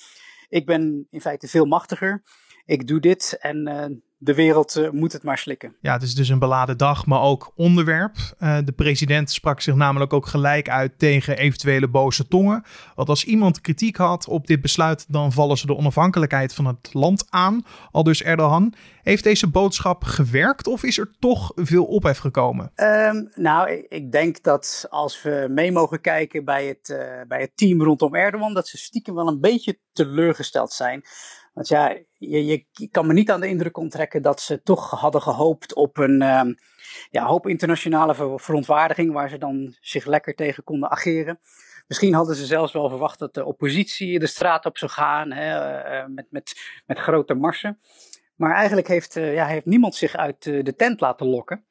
ik 0.48 0.66
ben 0.66 1.06
in 1.10 1.20
feite 1.20 1.48
veel 1.48 1.64
machtiger 1.64 2.22
ik 2.64 2.86
doe 2.86 3.00
dit 3.00 3.36
en 3.40 3.68
uh, 3.68 3.84
de 4.24 4.34
wereld 4.34 4.76
uh, 4.76 4.90
moet 4.90 5.12
het 5.12 5.22
maar 5.22 5.38
slikken. 5.38 5.76
Ja, 5.80 5.92
het 5.92 6.02
is 6.02 6.14
dus 6.14 6.28
een 6.28 6.38
beladen 6.38 6.78
dag, 6.78 7.06
maar 7.06 7.20
ook 7.20 7.52
onderwerp. 7.54 8.16
Uh, 8.40 8.58
de 8.64 8.72
president 8.72 9.30
sprak 9.30 9.60
zich 9.60 9.74
namelijk 9.74 10.12
ook 10.12 10.26
gelijk 10.26 10.68
uit 10.68 10.98
tegen 10.98 11.36
eventuele 11.36 11.88
boze 11.88 12.28
tongen. 12.28 12.64
Want 12.94 13.08
als 13.08 13.24
iemand 13.24 13.60
kritiek 13.60 13.96
had 13.96 14.28
op 14.28 14.46
dit 14.46 14.60
besluit, 14.60 15.12
dan 15.12 15.32
vallen 15.32 15.58
ze 15.58 15.66
de 15.66 15.76
onafhankelijkheid 15.76 16.54
van 16.54 16.66
het 16.66 16.94
land 16.94 17.26
aan. 17.30 17.64
Al 17.90 18.02
dus 18.02 18.22
Erdogan. 18.22 18.74
Heeft 19.02 19.24
deze 19.24 19.50
boodschap 19.50 20.04
gewerkt 20.04 20.66
of 20.66 20.82
is 20.82 20.98
er 20.98 21.10
toch 21.18 21.52
veel 21.54 21.84
ophef 21.84 22.18
gekomen? 22.18 22.72
Um, 22.76 23.30
nou, 23.34 23.84
ik 23.88 24.12
denk 24.12 24.42
dat 24.42 24.86
als 24.90 25.22
we 25.22 25.46
mee 25.50 25.72
mogen 25.72 26.00
kijken 26.00 26.44
bij 26.44 26.66
het, 26.66 26.88
uh, 26.88 26.98
bij 27.28 27.40
het 27.40 27.52
team 27.54 27.82
rondom 27.82 28.14
Erdogan, 28.14 28.54
dat 28.54 28.68
ze 28.68 28.76
stiekem 28.78 29.14
wel 29.14 29.28
een 29.28 29.40
beetje 29.40 29.78
teleurgesteld 29.92 30.72
zijn. 30.72 31.02
Want 31.52 31.68
ja, 31.68 31.98
je, 32.18 32.46
je 32.70 32.88
kan 32.90 33.06
me 33.06 33.12
niet 33.12 33.30
aan 33.30 33.40
de 33.40 33.48
indruk 33.48 33.76
onttrekken 33.76 34.22
dat 34.22 34.40
ze 34.40 34.62
toch 34.62 34.90
hadden 34.90 35.22
gehoopt 35.22 35.74
op 35.74 35.98
een 35.98 36.22
um, 36.22 36.56
ja, 37.10 37.26
hoop 37.26 37.46
internationale 37.46 38.38
verontwaardiging 38.38 39.12
waar 39.12 39.28
ze 39.28 39.38
dan 39.38 39.76
zich 39.80 40.06
lekker 40.06 40.34
tegen 40.34 40.64
konden 40.64 40.90
ageren. 40.90 41.40
Misschien 41.86 42.14
hadden 42.14 42.36
ze 42.36 42.46
zelfs 42.46 42.72
wel 42.72 42.88
verwacht 42.88 43.18
dat 43.18 43.34
de 43.34 43.44
oppositie 43.44 44.18
de 44.18 44.26
straat 44.26 44.66
op 44.66 44.78
zou 44.78 44.90
gaan 44.90 45.32
hè, 45.32 45.82
uh, 46.02 46.06
met, 46.08 46.26
met, 46.30 46.60
met 46.86 46.98
grote 46.98 47.34
marsen. 47.34 47.78
Maar 48.36 48.54
eigenlijk 48.54 48.88
heeft, 48.88 49.16
uh, 49.16 49.34
ja, 49.34 49.46
heeft 49.46 49.66
niemand 49.66 49.94
zich 49.94 50.16
uit 50.16 50.42
de 50.42 50.74
tent 50.76 51.00
laten 51.00 51.26
lokken. 51.26 51.64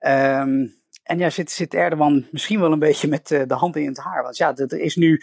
Um, 0.00 0.84
En 1.02 1.18
ja, 1.18 1.30
zit, 1.30 1.50
zit 1.50 1.74
Erdogan 1.74 2.26
misschien 2.30 2.60
wel 2.60 2.72
een 2.72 2.78
beetje 2.78 3.08
met 3.08 3.28
de 3.28 3.54
hand 3.54 3.76
in 3.76 3.86
het 3.86 3.98
haar. 3.98 4.22
Want 4.22 4.36
ja, 4.36 4.56
er 4.56 4.80
is 4.80 4.96
nu 4.96 5.22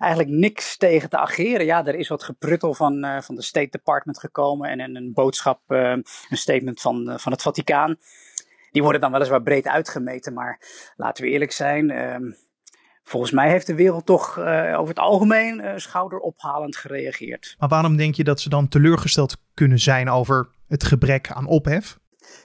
eigenlijk 0.00 0.32
niks 0.32 0.76
tegen 0.76 1.08
te 1.10 1.18
ageren. 1.18 1.66
Ja, 1.66 1.86
er 1.86 1.94
is 1.94 2.08
wat 2.08 2.22
gepruttel 2.22 2.74
van, 2.74 3.04
uh, 3.04 3.20
van 3.20 3.34
de 3.34 3.42
State 3.42 3.70
Department 3.70 4.18
gekomen 4.18 4.70
en, 4.70 4.80
en 4.80 4.96
een 4.96 5.12
boodschap, 5.12 5.60
uh, 5.68 5.90
een 6.28 6.36
statement 6.36 6.80
van, 6.80 7.10
uh, 7.10 7.18
van 7.18 7.32
het 7.32 7.42
Vaticaan. 7.42 7.96
Die 8.70 8.82
worden 8.82 9.00
dan 9.00 9.12
weliswaar 9.12 9.42
breed 9.42 9.66
uitgemeten, 9.66 10.32
maar 10.32 10.60
laten 10.96 11.24
we 11.24 11.30
eerlijk 11.30 11.52
zijn. 11.52 11.90
Ehm, 11.90 12.32
volgens 13.02 13.32
mij 13.32 13.50
heeft 13.50 13.66
de 13.66 13.74
wereld 13.74 14.06
toch 14.06 14.38
over 14.38 14.88
het 14.88 14.98
algemeen 14.98 15.80
schouderophalend 15.80 16.76
gereageerd. 16.76 17.54
Maar 17.58 17.68
waarom 17.68 17.96
denk 17.96 18.14
je 18.14 18.24
dat 18.24 18.40
ze 18.40 18.48
dan 18.48 18.68
teleurgesteld 18.68 19.36
kunnen 19.54 19.78
zijn 19.78 20.10
over 20.10 20.48
het 20.68 20.84
gebrek 20.84 21.30
aan 21.30 21.46
ophef? 21.46 21.98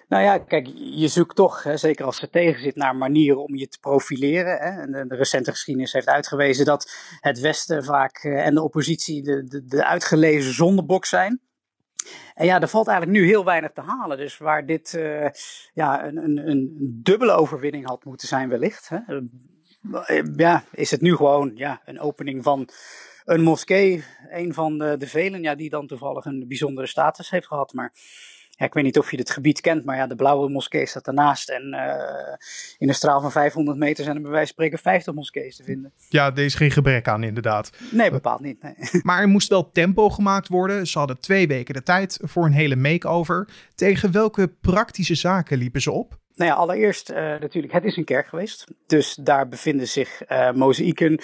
Nou 0.08 0.24
ja, 0.24 0.38
kijk, 0.38 0.68
je 0.75 1.08
zoekt 1.08 1.36
toch, 1.36 1.63
hè, 1.63 1.77
zeker 1.77 2.06
als 2.06 2.22
er 2.22 2.30
tegen 2.30 2.62
zit, 2.62 2.75
naar 2.75 2.96
manieren 2.96 3.44
om 3.44 3.56
je 3.56 3.68
te 3.68 3.80
profileren. 3.80 4.58
Hè. 4.58 4.82
En 4.82 5.08
de, 5.08 5.15
recente 5.15 5.51
geschiedenis 5.51 5.94
heeft 5.94 6.08
uitgewezen 6.08 6.65
dat 6.65 6.92
het 7.20 7.39
Westen 7.39 7.84
vaak 7.84 8.24
en 8.24 8.54
de 8.54 8.63
oppositie 8.63 9.24
de, 9.24 9.44
de, 9.44 9.65
de 9.65 9.86
uitgelezen 9.86 10.54
zondebok 10.54 11.06
zijn. 11.06 11.42
En 12.34 12.46
ja, 12.46 12.62
er 12.62 12.68
valt 12.68 12.88
eigenlijk 12.88 13.18
nu 13.18 13.27
heel 13.27 13.46
weinig 13.46 13.72
te 13.72 13.82
halen. 13.82 14.18
Dus 14.18 14.38
waar 14.38 14.65
dit 14.65 14.94
uh, 14.94 15.27
ja, 15.74 16.06
een, 16.06 16.18
een, 16.18 16.50
een 16.50 17.00
dubbele 17.04 17.32
overwinning 17.32 17.88
had 17.88 18.06
moeten 18.06 18.27
zijn 18.27 18.50
wellicht. 18.50 18.89
Hè, 18.89 19.00
ja, 20.36 20.63
is 20.72 20.92
het 20.92 21.01
nu 21.01 21.15
gewoon 21.15 21.51
ja, 21.56 21.82
een 21.86 22.00
opening 22.00 22.44
van 22.44 22.70
een 23.25 23.42
moskee. 23.42 24.04
Een 24.30 24.54
van 24.54 24.77
de, 24.77 24.98
de 24.98 25.08
velen 25.08 25.42
ja, 25.42 25.56
die 25.56 25.70
dan 25.70 25.88
toevallig 25.88 26.25
een 26.25 26.46
bijzondere 26.48 26.88
status 26.88 27.30
heeft 27.30 27.48
gehad. 27.48 27.74
Maar 27.74 27.94
ja, 28.58 28.66
ik 28.66 28.74
weet 28.74 28.84
niet 28.84 28.98
of 28.98 29.12
je 29.12 29.18
het 29.18 29.30
gebied 29.30 29.62
kent, 29.62 29.86
maar 29.86 29.96
ja, 29.96 30.08
de 30.08 30.16
Blauwe 30.16 30.50
Moskee 30.50 30.86
staat 30.86 31.08
ernaast. 31.08 31.50
En 31.50 31.74
uh, 31.74 32.36
in 32.78 32.88
een 32.88 32.96
straal 32.96 33.22
van 33.22 33.32
500 33.32 33.78
meter 33.78 34.04
zijn 34.04 34.16
er 34.16 34.22
bij 34.22 34.32
wijze 34.32 34.46
van 34.46 34.54
spreken 34.54 34.80
50 34.80 35.14
moskees 35.14 35.56
te 35.56 35.64
vinden. 35.64 35.94
Ja, 36.10 36.32
er 36.32 36.44
is 36.44 36.56
geen 36.56 36.72
gebrek 36.72 37.08
aan, 37.08 37.24
inderdaad. 37.24 37.70
Nee, 37.92 38.12
bepaald 38.12 38.40
niet. 38.40 38.62
Nee. 38.62 38.76
Maar 39.04 39.22
er 39.22 39.28
moest 39.28 39.50
wel 39.50 39.70
tempo 39.70 40.10
gemaakt 40.10 40.48
worden. 40.48 40.88
Ze 40.88 40.98
hadden 40.98 41.20
twee 41.20 41.48
weken 41.48 41.74
de 41.74 41.84
tijd 41.84 42.20
voor 42.22 42.46
een 42.46 42.52
hele 42.52 42.76
make-over. 42.76 43.48
Tegen 43.76 44.12
welke 44.12 44.48
praktische 44.48 45.16
zaken 45.16 45.58
liepen 45.58 45.82
ze 45.82 45.92
op? 45.92 46.18
Nou 46.36 46.50
ja, 46.50 46.56
allereerst 46.56 47.10
uh, 47.10 47.18
natuurlijk, 47.18 47.74
het 47.74 47.84
is 47.84 47.98
een 47.98 48.04
kerk 48.04 48.28
geweest. 48.28 48.66
Dus 48.88 49.16
daar 49.16 49.48
bevinden 49.48 49.88
zich 49.88 50.30
uh, 50.32 50.52
mozaïeken, 50.52 51.18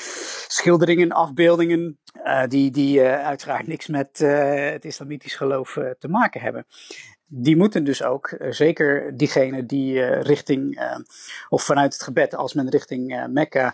schilderingen, 0.47 1.11
afbeeldingen. 1.11 1.99
Uh, 2.23 2.43
die 2.47 2.71
die 2.71 3.01
uiteraard 3.01 3.67
niks 3.67 3.87
met 3.87 4.17
het 4.17 4.85
islamitisch 4.85 5.35
geloof 5.35 5.77
te 5.99 6.07
maken 6.07 6.41
hebben 6.41 6.65
die 7.33 7.55
moeten 7.55 7.83
dus 7.83 8.03
ook, 8.03 8.31
uh, 8.31 8.51
zeker 8.51 9.17
diegenen 9.17 9.67
die 9.67 9.93
uh, 9.93 10.21
richting, 10.21 10.81
uh, 10.81 10.95
of 11.49 11.63
vanuit 11.63 11.93
het 11.93 12.03
gebed, 12.03 12.35
als 12.35 12.53
men 12.53 12.69
richting 12.69 13.27
Mekka 13.29 13.73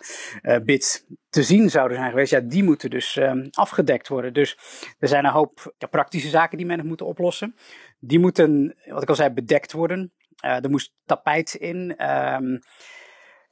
bidt, 0.64 1.06
te 1.28 1.42
zien 1.42 1.70
zouden 1.70 1.96
zijn 1.96 2.10
geweest, 2.10 2.30
ja, 2.30 2.40
die 2.40 2.62
moeten 2.62 2.90
dus 2.90 3.20
afgedekt 3.50 4.08
worden. 4.08 4.32
Dus 4.32 4.58
er 4.98 5.08
zijn 5.08 5.24
een 5.24 5.30
hoop 5.30 5.74
praktische 5.90 6.28
zaken 6.28 6.56
die 6.56 6.66
men 6.66 6.86
moet 6.86 7.02
oplossen. 7.02 7.54
Die 7.98 8.18
moeten, 8.18 8.76
wat 8.86 9.02
ik 9.02 9.08
al 9.08 9.14
zei, 9.14 9.30
bedekt 9.30 9.72
worden. 9.72 10.12
er 10.40 10.70
moest 10.70 10.92
tapijt 11.04 11.54
in. 11.54 12.10
Um, 12.10 12.58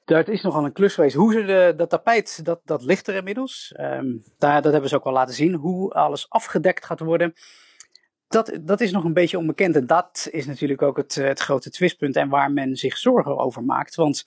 dat 0.05 0.29
is 0.29 0.43
nogal 0.43 0.65
een 0.65 0.73
klus 0.73 0.95
geweest. 0.95 1.17
Hoe 1.17 1.33
ze 1.33 1.45
de, 1.45 1.75
dat 1.77 1.91
tapijt, 1.91 2.45
dat, 2.45 2.61
dat 2.65 2.83
ligt 2.83 3.07
er 3.07 3.15
inmiddels. 3.15 3.75
Um, 3.81 4.23
daar, 4.39 4.63
dat 4.63 4.73
hebben 4.73 4.91
ze 4.91 4.97
ook 4.97 5.07
al 5.07 5.13
laten 5.13 5.35
zien. 5.35 5.55
Hoe 5.55 5.93
alles 5.93 6.31
afgedekt 6.31 6.85
gaat 6.85 7.01
worden 7.01 7.35
dat, 8.29 8.59
dat 8.61 8.81
is 8.81 8.91
nog 8.91 9.05
een 9.05 9.13
beetje 9.13 9.39
onbekend. 9.39 9.77
En 9.77 9.87
dat 9.87 10.29
is 10.31 10.47
natuurlijk 10.47 10.83
ook 10.83 10.97
het, 10.97 11.15
het 11.15 11.41
grote 11.41 11.71
twistpunt 11.71 12.17
en 12.17 12.29
waar 12.29 12.53
men 12.53 12.77
zich 12.77 12.97
zorgen 12.97 13.39
over 13.39 13.65
maakt. 13.65 13.95
Want 13.95 14.27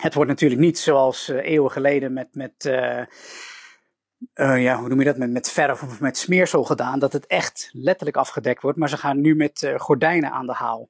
het 0.00 0.14
wordt 0.14 0.30
natuurlijk 0.30 0.60
niet 0.60 0.78
zoals 0.78 1.28
uh, 1.28 1.44
eeuwen 1.44 1.70
geleden 1.70 2.12
met, 2.12 2.28
met 2.32 2.64
uh, 2.64 3.02
ja, 4.62 4.78
hoe 4.78 4.88
noem 4.88 4.98
je 4.98 5.04
dat, 5.04 5.16
met, 5.18 5.30
met 5.30 5.52
verf 5.52 5.82
of 5.82 6.00
met 6.00 6.16
smeersel 6.16 6.64
gedaan. 6.64 6.98
Dat 6.98 7.12
het 7.12 7.26
echt 7.26 7.70
letterlijk 7.72 8.16
afgedekt 8.16 8.62
wordt. 8.62 8.78
Maar 8.78 8.88
ze 8.88 8.96
gaan 8.96 9.20
nu 9.20 9.34
met 9.34 9.72
gordijnen 9.76 10.30
aan 10.30 10.46
de 10.46 10.52
haal. 10.52 10.88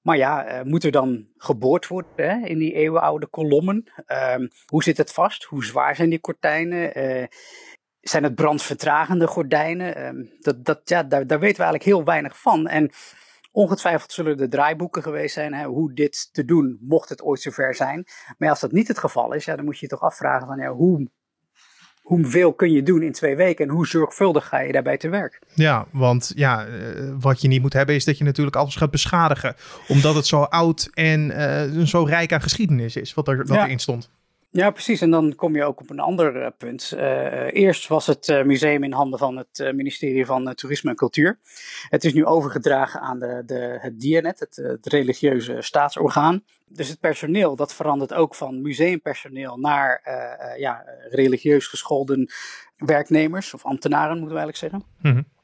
Maar 0.00 0.16
ja, 0.16 0.62
moet 0.64 0.84
er 0.84 0.90
dan 0.90 1.26
geboord 1.36 1.86
worden 1.86 2.12
hè, 2.16 2.46
in 2.46 2.58
die 2.58 2.72
eeuwenoude 2.72 3.26
kolommen? 3.26 3.92
Ehm, 4.06 4.48
hoe 4.66 4.82
zit 4.82 4.96
het 4.96 5.12
vast? 5.12 5.44
Hoe 5.44 5.64
zwaar 5.64 5.96
zijn 5.96 6.10
die 6.10 6.18
gordijnen? 6.22 6.92
Zijn 8.00 8.22
het 8.22 8.34
brandvertragende 8.34 9.26
gordijnen? 9.26 9.96
Ehm, 9.96 10.24
dat, 10.40 10.64
dat, 10.64 10.80
ja, 10.84 11.02
daar, 11.02 11.26
daar 11.26 11.40
weten 11.40 11.56
we 11.56 11.62
eigenlijk 11.62 11.84
heel 11.84 12.04
weinig 12.04 12.40
van. 12.40 12.68
En 12.68 12.90
ongetwijfeld 13.52 14.12
zullen 14.12 14.38
er 14.38 14.50
draaiboeken 14.50 15.02
geweest 15.02 15.34
zijn 15.34 15.54
hè, 15.54 15.64
hoe 15.64 15.94
dit 15.94 16.28
te 16.32 16.44
doen, 16.44 16.78
mocht 16.80 17.08
het 17.08 17.22
ooit 17.22 17.40
zover 17.40 17.74
zijn. 17.74 18.06
Maar 18.38 18.48
als 18.48 18.60
dat 18.60 18.72
niet 18.72 18.88
het 18.88 18.98
geval 18.98 19.32
is, 19.32 19.44
ja, 19.44 19.56
dan 19.56 19.64
moet 19.64 19.78
je 19.78 19.86
je 19.86 19.92
toch 19.92 20.00
afvragen 20.00 20.46
van 20.46 20.58
ja, 20.58 20.72
hoe, 20.72 21.08
hoeveel 22.02 22.52
kun 22.52 22.72
je 22.72 22.82
doen 22.82 23.02
in 23.02 23.12
twee 23.12 23.36
weken 23.36 23.68
en 23.68 23.74
hoe 23.74 23.86
zorgvuldig 23.86 24.48
ga 24.48 24.60
je 24.60 24.72
daarbij 24.72 24.96
te 24.96 25.08
werk? 25.08 25.42
Ja, 25.54 25.86
want 25.92 26.32
ja, 26.34 26.66
eh, 26.66 27.14
wat 27.20 27.40
je 27.40 27.48
niet 27.48 27.62
moet 27.62 27.72
hebben 27.72 27.94
is 27.94 28.04
dat 28.04 28.18
je 28.18 28.24
natuurlijk 28.24 28.56
alles 28.56 28.76
gaat 28.76 28.90
beschadigen. 28.90 29.54
Omdat 29.88 30.14
het 30.14 30.26
zo 30.26 30.42
oud 30.42 30.88
en 30.92 31.30
uh, 31.30 31.84
zo 31.84 32.02
rijk 32.02 32.32
aan 32.32 32.42
geschiedenis 32.42 32.96
is, 32.96 33.14
wat, 33.14 33.28
er, 33.28 33.36
wat 33.36 33.48
ja. 33.48 33.64
erin 33.64 33.78
stond. 33.78 34.10
Ja, 34.52 34.70
precies. 34.70 35.00
En 35.00 35.10
dan 35.10 35.34
kom 35.34 35.56
je 35.56 35.64
ook 35.64 35.80
op 35.80 35.90
een 35.90 36.00
ander 36.00 36.36
uh, 36.36 36.46
punt. 36.58 36.92
Uh, 36.94 37.52
eerst 37.52 37.88
was 37.88 38.06
het 38.06 38.42
museum 38.44 38.84
in 38.84 38.92
handen 38.92 39.18
van 39.18 39.36
het 39.36 39.72
ministerie 39.74 40.26
van 40.26 40.54
Toerisme 40.54 40.90
en 40.90 40.96
Cultuur. 40.96 41.38
Het 41.88 42.04
is 42.04 42.12
nu 42.12 42.24
overgedragen 42.24 43.00
aan 43.00 43.18
de, 43.18 43.42
de, 43.46 43.78
het 43.80 44.00
DIANET, 44.00 44.40
het, 44.40 44.56
het, 44.56 44.86
religieuze 44.86 45.56
staatsorgaan. 45.60 46.44
Dus 46.68 46.88
het 46.88 47.00
personeel, 47.00 47.56
dat 47.56 47.74
verandert 47.74 48.14
ook 48.14 48.34
van 48.34 48.62
museumpersoneel 48.62 49.56
naar 49.56 50.02
ja, 50.58 50.84
religieus 51.10 51.66
gescholden 51.66 52.30
werknemers 52.76 53.54
of 53.54 53.64
ambtenaren, 53.64 54.18
moeten 54.18 54.36
we 54.36 54.42
eigenlijk 54.42 54.72
zeggen. 54.72 54.84
Mm 55.02 55.38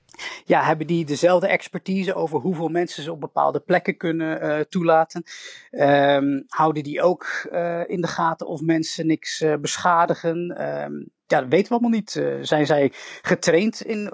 ja, 0.45 0.63
hebben 0.63 0.87
die 0.87 1.05
dezelfde 1.05 1.47
expertise 1.47 2.15
over 2.15 2.41
hoeveel 2.41 2.69
mensen 2.69 3.03
ze 3.03 3.13
op 3.13 3.21
bepaalde 3.21 3.61
plekken 3.61 3.97
kunnen 3.97 4.45
uh, 4.45 4.61
toelaten? 4.61 5.23
Um, 5.71 6.45
houden 6.49 6.83
die 6.83 7.03
ook 7.03 7.49
uh, 7.53 7.89
in 7.89 8.01
de 8.01 8.07
gaten 8.07 8.47
of 8.47 8.61
mensen 8.61 9.07
niks 9.07 9.41
uh, 9.41 9.55
beschadigen? 9.57 10.37
Um, 10.83 11.11
ja, 11.27 11.41
dat 11.41 11.49
weten 11.49 11.69
we 11.69 11.73
allemaal 11.73 11.91
niet. 11.91 12.23
zijn 12.41 12.67
zij 12.67 12.93
getraind 13.23 13.83
in, 13.83 14.13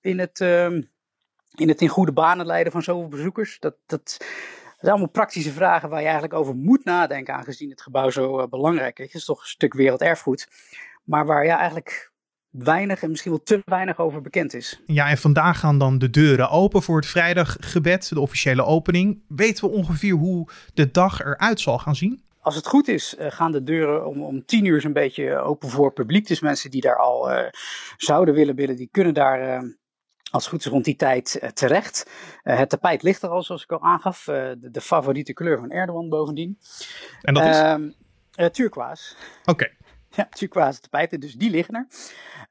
in, 0.00 0.18
het, 0.18 0.40
um, 0.40 0.90
in 1.54 1.68
het 1.68 1.80
in 1.80 1.88
goede 1.88 2.12
banen 2.12 2.46
leiden 2.46 2.72
van 2.72 2.82
zoveel 2.82 3.08
bezoekers? 3.08 3.56
Dat, 3.58 3.74
dat, 3.86 4.18
zijn 4.80 4.92
allemaal 4.92 5.10
praktische 5.10 5.52
vragen 5.52 5.88
waar 5.88 5.98
je 5.98 6.04
eigenlijk 6.04 6.34
over 6.34 6.54
moet 6.54 6.84
nadenken, 6.84 7.34
aangezien 7.34 7.70
het 7.70 7.82
gebouw 7.82 8.10
zo 8.10 8.48
belangrijk 8.48 8.98
is. 8.98 9.04
Het 9.04 9.14
is 9.14 9.24
toch 9.24 9.40
een 9.40 9.46
stuk 9.46 9.74
werelderfgoed. 9.74 10.48
Maar 11.04 11.26
waar 11.26 11.44
ja, 11.44 11.58
eigenlijk 11.58 12.09
weinig 12.50 13.02
en 13.02 13.10
misschien 13.10 13.30
wel 13.30 13.42
te 13.42 13.62
weinig 13.64 13.98
over 13.98 14.20
bekend 14.20 14.54
is. 14.54 14.80
Ja, 14.86 15.08
en 15.08 15.18
vandaag 15.18 15.58
gaan 15.58 15.78
dan 15.78 15.98
de 15.98 16.10
deuren 16.10 16.50
open 16.50 16.82
voor 16.82 16.96
het 16.96 17.06
vrijdaggebed, 17.06 18.08
de 18.08 18.20
officiële 18.20 18.64
opening. 18.64 19.22
Weten 19.28 19.64
we 19.64 19.76
ongeveer 19.76 20.12
hoe 20.14 20.48
de 20.74 20.90
dag 20.90 21.20
eruit 21.20 21.60
zal 21.60 21.78
gaan 21.78 21.96
zien? 21.96 22.22
Als 22.40 22.54
het 22.54 22.66
goed 22.66 22.88
is, 22.88 23.16
uh, 23.18 23.26
gaan 23.30 23.52
de 23.52 23.62
deuren 23.62 24.06
om, 24.06 24.22
om 24.22 24.44
tien 24.44 24.64
uur 24.64 24.84
een 24.84 24.92
beetje 24.92 25.38
open 25.38 25.68
voor 25.68 25.92
publiek. 25.92 26.26
Dus 26.26 26.40
mensen 26.40 26.70
die 26.70 26.80
daar 26.80 26.98
al 26.98 27.32
uh, 27.32 27.48
zouden 27.96 28.34
willen 28.34 28.56
bidden, 28.56 28.76
die 28.76 28.88
kunnen 28.90 29.14
daar 29.14 29.62
uh, 29.62 29.70
als 30.30 30.42
het 30.42 30.52
goed 30.52 30.64
is 30.64 30.70
rond 30.70 30.84
die 30.84 30.96
tijd 30.96 31.50
terecht. 31.54 32.10
het 32.42 32.68
tapijt 32.68 33.02
ligt 33.02 33.22
er 33.22 33.28
al, 33.28 33.42
zoals 33.42 33.62
ik 33.62 33.72
al 33.72 33.82
aangaf. 33.82 34.24
De, 34.24 34.68
de, 34.70 34.80
favoriete 34.80 35.32
kleur 35.32 35.58
van 35.58 35.70
Erdogan 35.70 36.08
bovendien. 36.08 36.58
En 37.22 37.34
dat 37.34 37.44
is? 37.44 37.56
Ehm, 37.56 37.90
turquoise. 38.50 39.14
Oké. 39.40 39.50
Okay. 39.50 39.76
Ja, 40.20 40.28
turquoise 40.28 40.80
tapijten, 40.80 41.20
dus 41.20 41.34
die 41.34 41.50
liggen 41.50 41.74
er. 41.74 41.86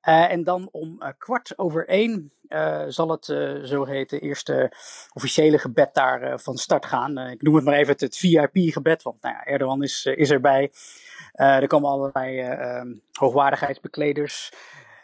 Uh, 0.03 0.31
en 0.31 0.43
dan 0.43 0.69
om 0.71 0.95
uh, 0.99 1.09
kwart 1.17 1.57
over 1.57 1.87
één 1.87 2.31
uh, 2.47 2.83
zal 2.87 3.09
het 3.09 3.25
zogeheten 3.63 4.21
eerste 4.21 4.71
officiële 5.13 5.57
gebed 5.57 5.93
daar 5.93 6.39
van 6.39 6.57
start 6.57 6.85
gaan. 6.85 7.17
ik 7.17 7.41
noem 7.41 7.55
het 7.55 7.63
maar 7.63 7.73
even 7.73 7.95
het, 7.97 8.17
VIP-gebed, 8.17 9.03
want 9.03 9.21
nou 9.21 9.35
ja, 9.35 9.45
Erdogan 9.45 9.83
is, 9.83 10.05
is 10.05 10.31
erbij. 10.31 10.71
er 11.33 11.67
komen 11.67 11.89
allerlei 11.89 12.39
ehm, 12.39 12.93
hoogwaardigheidsbekleders. 13.11 14.51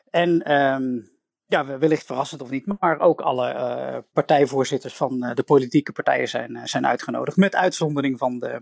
En 0.10 0.54
um, 0.54 1.15
ja, 1.48 1.78
wellicht 1.78 2.06
verrassend 2.06 2.42
of 2.42 2.50
niet, 2.50 2.66
maar 2.80 3.00
ook 3.00 3.22
alle 3.22 3.54
uh, 3.54 3.98
partijvoorzitters 4.14 4.94
van 4.94 5.26
uh, 5.26 5.34
de 5.34 5.44
politieke 5.44 5.92
partijen 5.92 6.28
zijn, 6.28 6.52
uh, 6.52 6.62
zijn 6.64 6.88
uitgenodigd. 6.88 7.38
Met 7.38 7.56
uitzondering 7.56 8.18
van 8.18 8.40
de, 8.40 8.62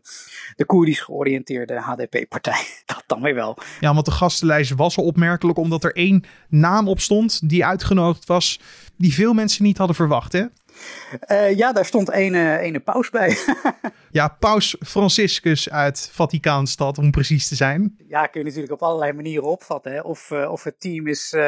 de 0.55 0.65
Koerdisch 0.65 1.01
georiënteerde 1.01 1.79
HDP-partij. 1.79 2.65
Dat 2.85 3.03
dan 3.07 3.21
weer 3.21 3.35
wel. 3.35 3.57
Ja, 3.79 3.93
want 3.93 4.05
de 4.05 4.11
gastenlijst 4.11 4.75
was 4.75 4.97
al 4.97 5.03
opmerkelijk 5.03 5.57
omdat 5.57 5.83
er 5.83 5.95
één 5.95 6.23
naam 6.49 6.87
op 6.87 6.99
stond 6.99 7.49
die 7.49 7.65
uitgenodigd 7.65 8.25
was, 8.25 8.59
die 8.97 9.13
veel 9.13 9.33
mensen 9.33 9.63
niet 9.63 9.77
hadden 9.77 9.95
verwacht, 9.95 10.33
hè? 10.33 10.45
Uh, 11.27 11.57
ja, 11.57 11.73
daar 11.73 11.85
stond 11.85 12.11
ene, 12.11 12.59
ene 12.59 12.79
paus 12.79 13.09
bij. 13.09 13.37
ja, 14.11 14.27
paus 14.27 14.75
Franciscus 14.79 15.69
uit 15.69 16.09
Vaticaanstad, 16.11 16.97
om 16.97 17.11
precies 17.11 17.47
te 17.47 17.55
zijn. 17.55 17.95
Ja, 18.07 18.27
kun 18.27 18.39
je 18.39 18.45
natuurlijk 18.45 18.73
op 18.73 18.81
allerlei 18.81 19.13
manieren 19.13 19.43
opvatten. 19.43 19.91
Hè? 19.91 20.01
Of, 20.01 20.29
uh, 20.31 20.51
of 20.51 20.63
het 20.63 20.79
team 20.79 21.07
is, 21.07 21.33
uh, 21.33 21.41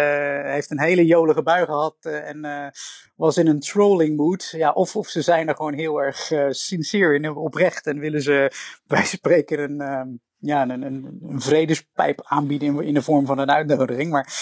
heeft 0.43 0.71
een 0.71 0.79
hele 0.79 1.05
jolige 1.05 1.43
bui 1.43 1.65
gehad 1.65 1.95
en 2.01 2.71
was 3.15 3.37
in 3.37 3.47
een 3.47 3.59
trolling 3.59 4.17
mood. 4.17 4.53
Ja, 4.57 4.71
of, 4.71 4.95
of 4.95 5.07
ze 5.07 5.21
zijn 5.21 5.47
er 5.47 5.55
gewoon 5.55 5.73
heel 5.73 6.01
erg 6.01 6.31
sincere 6.49 7.13
in, 7.15 7.29
oprecht. 7.29 7.87
En 7.87 7.99
willen 7.99 8.21
ze 8.21 8.51
bij 8.87 9.03
spreken 9.03 9.59
een, 9.59 9.81
ehm, 9.81 10.07
ja, 10.37 10.61
een, 10.61 10.81
een, 10.81 11.19
een 11.27 11.41
vredespijp 11.41 12.21
aanbieden 12.23 12.67
in, 12.67 12.83
in, 12.83 12.93
de 12.93 13.01
vorm 13.01 13.25
van 13.25 13.37
een 13.37 13.51
uitnodiging. 13.51 14.11
Maar 14.11 14.33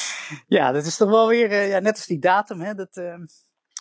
ja, 0.48 0.72
dat 0.72 0.86
is 0.86 0.98
toch 0.98 1.10
wel 1.10 1.28
weer, 1.28 1.68
ja, 1.68 1.80
net 1.80 1.96
als 1.96 2.06
die 2.06 2.20
datum, 2.20 2.62
hè, 2.62 2.74
dat, 2.74 2.98
ehm, 2.98 3.22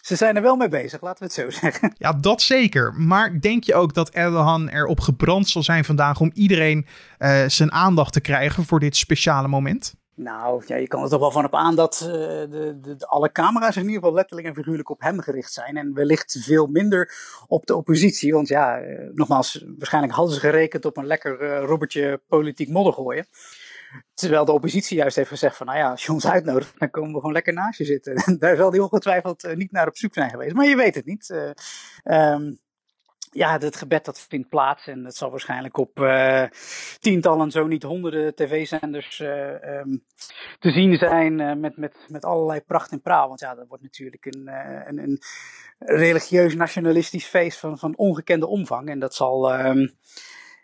ze 0.02 0.16
zijn 0.16 0.36
er 0.36 0.42
wel 0.42 0.56
mee 0.56 0.68
bezig, 0.68 1.00
laten 1.00 1.18
we 1.18 1.24
het 1.24 1.34
zo 1.34 1.50
zeggen. 1.60 1.94
Ja, 1.98 2.12
dat 2.12 2.42
zeker. 2.42 2.94
Maar 2.94 3.40
denk 3.40 3.64
je 3.64 3.74
ook 3.74 3.94
dat 3.94 4.10
Erdogan 4.10 4.68
erop 4.68 5.00
gebrand 5.00 5.48
zal 5.48 5.62
zijn 5.62 5.84
vandaag 5.84 6.20
om 6.20 6.30
iedereen 6.34 6.86
uh, 7.18 7.44
zijn 7.46 7.72
aandacht 7.72 8.12
te 8.12 8.20
krijgen 8.20 8.64
voor 8.64 8.80
dit 8.80 8.96
speciale 8.96 9.48
moment? 9.48 9.94
Nou, 10.14 10.62
ja, 10.66 10.76
je 10.76 10.86
kan 10.86 11.02
er 11.02 11.08
toch 11.08 11.20
wel 11.20 11.30
van 11.30 11.44
op 11.44 11.54
aan 11.54 11.74
dat 11.74 12.00
uh, 12.02 12.10
de, 12.10 12.78
de, 12.80 13.06
alle 13.06 13.32
camera's 13.32 13.76
in 13.76 13.82
ieder 13.82 13.96
geval 13.96 14.14
letterlijk 14.14 14.48
en 14.48 14.54
figuurlijk 14.54 14.90
op 14.90 15.00
hem 15.00 15.20
gericht 15.20 15.52
zijn. 15.52 15.76
En 15.76 15.94
wellicht 15.94 16.38
veel 16.44 16.66
minder 16.66 17.14
op 17.46 17.66
de 17.66 17.76
oppositie. 17.76 18.32
Want 18.32 18.48
ja, 18.48 18.82
uh, 18.82 19.10
nogmaals, 19.14 19.64
waarschijnlijk 19.78 20.14
hadden 20.14 20.34
ze 20.34 20.40
gerekend 20.40 20.84
op 20.84 20.96
een 20.96 21.06
lekker 21.06 21.56
robbertje 21.56 22.20
politiek 22.28 22.68
modder 22.68 22.92
gooien. 22.92 23.26
Terwijl 24.14 24.44
de 24.44 24.52
oppositie 24.52 24.96
juist 24.96 25.16
heeft 25.16 25.28
gezegd 25.28 25.56
van, 25.56 25.66
nou 25.66 25.78
ja, 25.78 25.90
als 25.90 26.04
je 26.04 26.12
ons 26.12 26.26
uitnodigt, 26.26 26.78
dan 26.78 26.90
komen 26.90 27.12
we 27.12 27.18
gewoon 27.18 27.32
lekker 27.32 27.52
naast 27.52 27.78
je 27.78 27.84
zitten. 27.84 28.22
Daar 28.38 28.56
zal 28.56 28.70
die 28.70 28.82
ongetwijfeld 28.82 29.44
uh, 29.44 29.54
niet 29.54 29.72
naar 29.72 29.88
op 29.88 29.96
zoek 29.96 30.14
zijn 30.14 30.30
geweest. 30.30 30.54
Maar 30.54 30.66
je 30.66 30.76
weet 30.76 30.94
het 30.94 31.04
niet. 31.04 31.28
Uh, 31.28 32.32
um, 32.32 32.60
ja, 33.30 33.58
het 33.58 33.76
gebed 33.76 34.04
dat 34.04 34.20
vindt 34.20 34.48
plaats 34.48 34.86
en 34.86 35.04
het 35.04 35.16
zal 35.16 35.30
waarschijnlijk 35.30 35.76
op 35.76 35.98
uh, 35.98 36.44
tientallen, 37.00 37.50
zo 37.50 37.66
niet 37.66 37.82
honderden 37.82 38.34
tv-zenders 38.34 39.18
um, 39.20 40.04
te 40.58 40.70
zien 40.70 40.96
zijn 40.96 41.60
met, 41.60 41.76
met, 41.76 41.96
met 42.08 42.24
allerlei 42.24 42.60
pracht 42.60 42.90
en 42.90 43.00
praal. 43.00 43.28
Want 43.28 43.40
ja, 43.40 43.54
dat 43.54 43.68
wordt 43.68 43.82
natuurlijk 43.82 44.24
een, 44.24 44.48
een, 44.88 44.98
een 44.98 45.20
religieus 45.78 46.54
nationalistisch 46.54 47.26
feest 47.26 47.58
van, 47.58 47.78
van 47.78 47.96
ongekende 47.96 48.46
omvang. 48.46 48.88
En 48.88 48.98
dat 48.98 49.14
zal... 49.14 49.64
Um, 49.66 49.96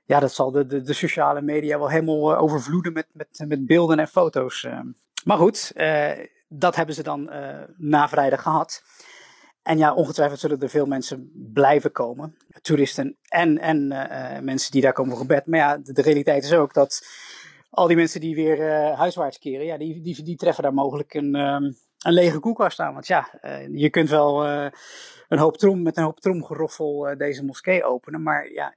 ja, 0.09 0.21
dat 0.21 0.33
zal 0.33 0.51
de, 0.51 0.67
de, 0.67 0.83
de 0.83 0.93
sociale 0.93 1.43
media 1.43 1.79
wel 1.79 1.91
helemaal 1.91 2.33
uh, 2.33 2.43
overvloeden 2.43 2.93
met, 2.93 3.07
met, 3.13 3.45
met 3.49 3.67
beelden 3.67 3.99
en 3.99 4.09
foto's. 4.09 4.63
Uh. 4.63 4.81
Maar 5.25 5.37
goed, 5.37 5.73
uh, 5.77 6.11
dat 6.49 6.77
hebben 6.77 6.95
ze 6.95 7.03
dan 7.03 7.31
na 7.77 8.09
vrijdag 8.09 8.43
gehad. 8.43 8.83
En 9.63 9.79
ja, 9.79 9.95
ongetwijfeld 9.95 10.41
zullen 10.41 10.61
er 10.61 10.69
veel 10.69 10.87
mensen 10.87 11.31
blijven 11.53 11.93
komen. 11.93 12.37
Toeristen 12.63 13.17
en, 13.29 13.59
en 13.59 13.87
mensen 14.45 14.71
die 14.71 14.83
daar 14.83 14.93
komen 14.93 15.11
voor 15.11 15.21
gebed. 15.21 15.47
Maar 15.47 15.59
ja, 15.59 15.77
de, 15.77 16.03
realiteit 16.03 16.45
is 16.45 16.53
ook 16.53 16.75
dat 16.75 17.07
al 17.71 17.87
die 17.87 17.97
mensen 17.97 18.21
die 18.21 18.35
weer 18.35 18.71
huiswaarts 18.95 19.39
keren, 19.39 19.67
ja, 19.67 19.79
die, 19.79 20.01
die, 20.01 20.23
die 20.23 20.37
treffen 20.37 20.63
daar 20.63 20.75
mogelijk 20.75 21.15
een, 21.15 21.35
um, 21.35 21.77
een 21.99 22.13
lege 22.13 22.39
koelkast 22.39 22.81
aan. 22.81 22.93
Want 22.93 23.07
ja, 23.07 23.41
je 23.73 23.91
kunt 23.91 24.11
wel 24.11 24.47
een 25.29 25.39
hoop 25.39 25.57
trom, 25.57 25.83
met 25.83 25.97
een 25.97 26.05
hoop 26.05 26.21
tromgeroffel 26.21 27.15
deze 27.17 27.45
moskee 27.45 27.85
openen. 27.85 28.23
Maar 28.23 28.53
ja, 28.53 28.75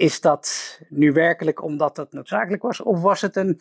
is 0.00 0.20
dat 0.20 0.78
nu 0.88 1.12
werkelijk 1.12 1.62
omdat 1.62 1.96
dat 1.96 2.12
noodzakelijk 2.12 2.62
was? 2.62 2.80
Of 2.80 3.00
was 3.00 3.20
het 3.20 3.36
een 3.36 3.60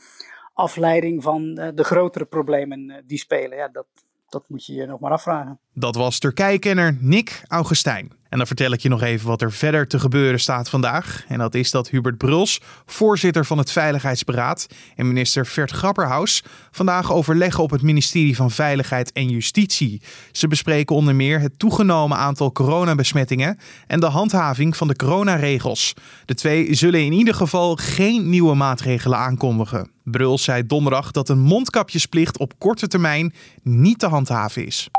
afleiding 0.54 1.24
van 1.24 1.58
eh, 1.58 1.70
de 1.74 1.84
grotere 1.84 2.26
problemen 2.26 2.90
eh, 2.90 3.02
die 3.06 3.18
spelen? 3.18 3.58
Ja, 3.58 3.68
dat, 3.68 3.88
dat 4.30 4.44
moet 4.48 4.66
je 4.66 4.74
je 4.74 4.86
nog 4.86 5.00
maar 5.00 5.12
afvragen. 5.12 5.60
Dat 5.74 5.96
was 5.96 6.20
Turkije-kenner 6.20 6.98
Nick 7.00 7.44
Augustijn. 7.48 8.18
En 8.30 8.38
dan 8.38 8.48
vertel 8.48 8.72
ik 8.72 8.80
je 8.80 8.90
nog 8.90 9.02
even 9.02 9.28
wat 9.28 9.42
er 9.42 9.52
verder 9.52 9.88
te 9.88 10.00
gebeuren 10.00 10.40
staat 10.40 10.70
vandaag. 10.70 11.26
En 11.28 11.38
dat 11.38 11.56
is 11.56 11.72
dat 11.72 11.90
Hubert 11.90 12.18
Bruls, 12.18 12.62
voorzitter 12.86 13.46
van 13.46 13.58
het 13.58 13.72
Veiligheidsberaad, 13.72 14.68
en 14.96 15.08
minister 15.08 15.46
Vert 15.46 15.72
Grapperhaus 15.72 16.44
vandaag 16.72 17.12
overleggen 17.12 17.64
op 17.64 17.70
het 17.70 17.82
ministerie 17.82 18.36
van 18.36 18.52
Veiligheid 18.52 19.12
en 19.12 19.30
Justitie. 19.30 20.02
Ze 20.32 20.48
bespreken 20.48 20.96
onder 20.96 21.16
meer 21.16 21.40
het 21.40 21.60
toegenomen 21.60 22.18
aantal 22.18 22.52
coronabesmettingen 22.52 23.58
en 23.88 24.00
de 24.00 24.06
handhaving 24.06 24.78
van 24.78 24.88
de 24.88 24.96
coronaregels. 24.96 25.94
De 26.26 26.34
twee 26.34 26.74
zullen 26.74 27.06
in 27.06 27.14
ieder 27.14 27.34
geval 27.34 27.76
geen 27.76 28.30
nieuwe 28.30 28.56
maatregelen 28.56 29.18
aankondigen. 29.18 29.92
Bruls 30.12 30.44
zei 30.44 30.66
donderdag 30.66 31.12
dat 31.12 31.30
een 31.30 31.40
mondkapjesplicht 31.40 32.38
op 32.38 32.54
korte 32.58 32.88
termijn 32.88 33.34
niet 33.64 34.00
te 34.00 34.08
handhaven 34.08 34.66
is. 34.66 34.90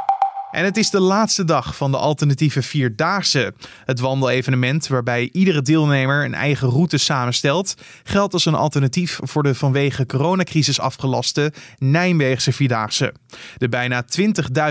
En 0.50 0.64
het 0.64 0.76
is 0.76 0.90
de 0.90 1.00
laatste 1.00 1.44
dag 1.44 1.76
van 1.76 1.90
de 1.90 1.96
alternatieve 1.96 2.62
Vierdaagse. 2.62 3.54
Het 3.84 4.00
wandelevenement 4.00 4.86
waarbij 4.86 5.28
iedere 5.32 5.62
deelnemer 5.62 6.24
een 6.24 6.34
eigen 6.34 6.68
route 6.68 6.98
samenstelt, 6.98 7.74
geldt 8.02 8.32
als 8.32 8.44
een 8.44 8.54
alternatief 8.54 9.18
voor 9.22 9.42
de 9.42 9.54
vanwege 9.54 10.06
coronacrisis 10.06 10.80
afgelaste 10.80 11.52
Nijmeegse 11.78 12.52
Vierdaagse. 12.52 13.14
De 13.56 13.68
bijna 13.68 14.04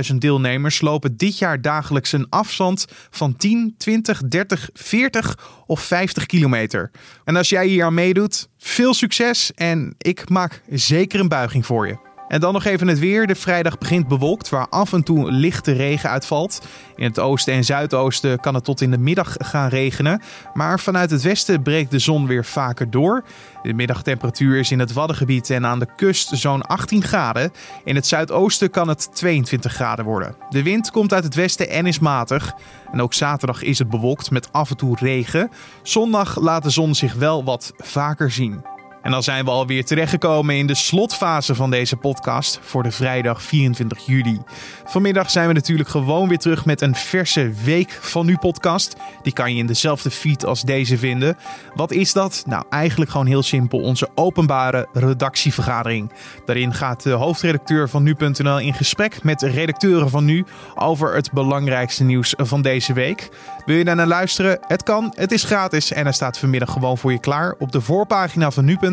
20.000 0.10 0.16
deelnemers 0.16 0.82
lopen 0.82 1.18
dit 1.18 1.38
jaar 1.38 1.62
dagelijks 1.62 2.12
een 2.12 2.30
afstand 2.30 2.86
van 3.10 3.36
10, 3.36 3.76
20, 3.78 4.22
30, 4.22 4.70
40 4.74 5.38
of 5.66 5.82
50 5.82 6.26
kilometer. 6.26 6.92
En 7.24 7.36
als 7.36 7.50
jij 7.50 7.68
hier 7.68 7.86
aan 7.86 7.94
meedoet, 7.94 8.50
veel 8.58 8.94
succes 8.94 9.54
en 9.54 9.96
ik 9.98 10.30
maak 10.30 10.62
zeker 10.70 11.20
een 11.20 11.28
buiging 11.28 11.66
voor 11.66 11.88
je. 11.88 12.09
En 12.30 12.40
dan 12.40 12.54
nog 12.54 12.66
even 12.66 12.88
het 12.88 13.00
weer. 13.00 13.28
De 13.28 13.36
vrijdag 13.36 13.78
begint 13.78 14.08
bewolkt, 14.08 14.50
waar 14.50 14.68
af 14.70 14.94
en 14.94 15.04
toe 15.04 15.32
lichte 15.32 15.72
regen 15.72 16.10
uitvalt. 16.10 16.68
In 16.96 17.04
het 17.04 17.20
oosten 17.20 17.54
en 17.54 17.64
zuidoosten 17.64 18.40
kan 18.40 18.54
het 18.54 18.64
tot 18.64 18.82
in 18.82 18.92
de 18.92 18.98
middag 18.98 19.36
gaan 19.38 19.70
regenen. 19.70 20.22
Maar 20.54 20.80
vanuit 20.80 21.12
het 21.12 21.22
westen 21.22 21.62
breekt 21.62 21.92
de 21.92 22.00
zon 22.00 22.28
weer 22.28 22.46
vaker 22.46 22.90
door. 22.90 23.24
De 23.64 23.74
middagtemperatuur 23.74 24.60
is 24.60 24.72
in 24.72 24.80
het 24.80 24.94
Waddengebied 24.94 25.50
en 25.50 25.66
aan 25.66 25.80
de 25.80 25.88
kust 25.96 26.30
zo'n 26.34 26.62
18 26.62 27.04
graden. 27.04 27.52
In 27.84 27.96
het 27.96 28.08
zuidoosten 28.08 28.70
kan 28.70 28.88
het 28.88 29.16
22 29.16 29.74
graden 29.74 30.06
worden. 30.06 30.36
De 30.50 30.64
wind 30.64 30.92
komt 30.92 31.14
uit 31.14 31.24
het 31.24 31.36
westen 31.36 31.70
en 31.70 31.86
is 31.86 32.00
matig. 32.00 32.54
En 32.92 33.02
ook 33.02 33.14
zaterdag 33.14 33.64
is 33.64 33.80
het 33.80 33.90
bewolkt 33.90 34.32
met 34.32 34.54
af 34.54 34.70
en 34.70 34.78
toe 34.78 34.98
regen. 35.00 35.50
Zondag 35.84 36.40
laat 36.40 36.64
de 36.64 36.70
zon 36.70 36.96
zich 36.96 37.14
wel 37.14 37.44
wat 37.44 37.74
vaker 37.78 38.32
zien. 38.32 38.79
En 39.02 39.12
dan 39.12 39.24
zijn 39.24 39.46
we 39.46 39.52
alweer 39.52 39.86
terechtgekomen 39.86 40.58
in 40.58 40.68
de 40.68 40.76
slotfase 40.76 41.56
van 41.56 41.70
deze 41.70 41.96
podcast 41.96 42.60
voor 42.62 42.84
de 42.84 42.92
vrijdag 42.92 43.42
24 43.42 44.06
juli. 44.06 44.40
Vanmiddag 44.86 45.32
zijn 45.32 45.48
we 45.48 45.54
natuurlijk 45.54 45.90
gewoon 45.90 46.28
weer 46.28 46.38
terug 46.38 46.66
met 46.66 46.82
een 46.82 46.96
verse 46.96 47.52
Week 47.64 47.98
van 48.02 48.26
Nu 48.26 48.38
podcast. 48.38 48.96
Die 49.22 49.34
kan 49.34 49.54
je 49.54 49.60
in 49.60 49.66
dezelfde 49.66 50.12
feed 50.12 50.46
als 50.46 50.62
deze 50.62 50.98
vinden. 50.98 51.38
Wat 51.76 51.92
is 51.92 52.14
dat? 52.14 52.44
Nou, 52.48 52.64
eigenlijk 52.70 53.12
gewoon 53.12 53.26
heel 53.26 53.44
simpel 53.44 53.80
onze 53.80 54.10
openbare 54.16 54.88
redactievergadering. 54.94 56.12
Daarin 56.46 56.74
gaat 56.74 57.04
de 57.04 57.12
hoofdredacteur 57.12 57.90
van 57.90 58.04
Nu.nl 58.04 58.60
in 58.60 58.74
gesprek 58.74 59.24
met 59.24 59.40
de 59.40 59.50
redacteuren 59.50 60.10
van 60.10 60.26
Nu 60.26 60.46
over 60.76 61.16
het 61.16 61.32
belangrijkste 61.32 62.04
nieuws 62.04 62.34
van 62.38 62.62
deze 62.62 62.94
week. 62.94 63.30
Wil 63.66 63.76
je 63.76 63.84
daar 63.84 63.96
naar 63.96 64.08
luisteren? 64.08 64.60
Het 64.68 64.84
kan, 64.84 65.14
het 65.16 65.32
is 65.32 65.44
gratis 65.44 65.92
en 65.92 66.06
er 66.06 66.14
staat 66.14 66.38
vanmiddag 66.38 66.72
gewoon 66.72 66.98
voor 66.98 67.12
je 67.12 67.20
klaar 67.20 67.56
op 67.60 67.72
de 67.72 67.82
voorpagina 67.82 68.52
van 68.52 68.66
Nu.nl 68.66 68.89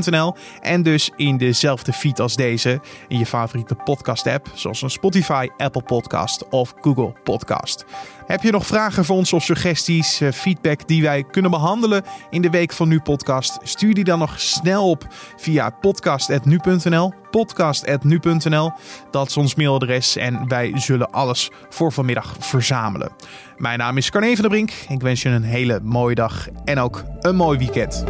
en 0.61 0.83
dus 0.83 1.11
in 1.17 1.37
dezelfde 1.37 1.93
feed 1.93 2.21
als 2.21 2.37
deze 2.37 2.81
in 3.09 3.19
je 3.19 3.27
favoriete 3.27 3.75
podcast-app, 3.75 4.51
zoals 4.55 4.83
een 4.83 4.91
Spotify, 4.91 5.49
Apple 5.57 5.83
Podcast 5.83 6.49
of 6.49 6.75
Google 6.81 7.13
Podcast. 7.25 7.85
Heb 8.27 8.43
je 8.43 8.51
nog 8.51 8.67
vragen 8.67 9.05
voor 9.05 9.17
ons 9.17 9.33
of 9.33 9.43
suggesties, 9.43 10.21
eh, 10.21 10.33
feedback 10.33 10.89
die 10.89 11.03
wij 11.03 11.25
kunnen 11.25 11.51
behandelen 11.51 12.03
in 12.31 12.43
de 12.43 12.51
Week 12.51 12.73
van 12.73 12.89
Nu 12.89 13.01
podcast? 13.01 13.59
Stuur 13.63 13.95
die 13.95 14.05
dan 14.05 14.19
nog 14.19 14.41
snel 14.41 14.91
op 14.91 15.07
via 15.37 15.71
podcast.nu.nl. 15.71 17.13
Podcast.nu.nl. 17.31 18.73
Dat 19.11 19.29
is 19.29 19.37
ons 19.37 19.55
mailadres 19.55 20.17
en 20.17 20.49
wij 20.49 20.73
zullen 20.75 21.11
alles 21.11 21.51
voor 21.69 21.93
vanmiddag 21.93 22.37
verzamelen. 22.39 23.13
Mijn 23.57 23.79
naam 23.79 23.97
is 23.97 24.11
Carne 24.11 24.33
van 24.33 24.41
der 24.41 24.51
Brink. 24.51 24.71
Ik 24.89 25.01
wens 25.01 25.23
je 25.23 25.29
een 25.29 25.43
hele 25.43 25.81
mooie 25.83 26.15
dag 26.15 26.49
en 26.65 26.79
ook 26.79 27.05
een 27.21 27.37
mooi 27.37 27.59
weekend. 27.59 28.05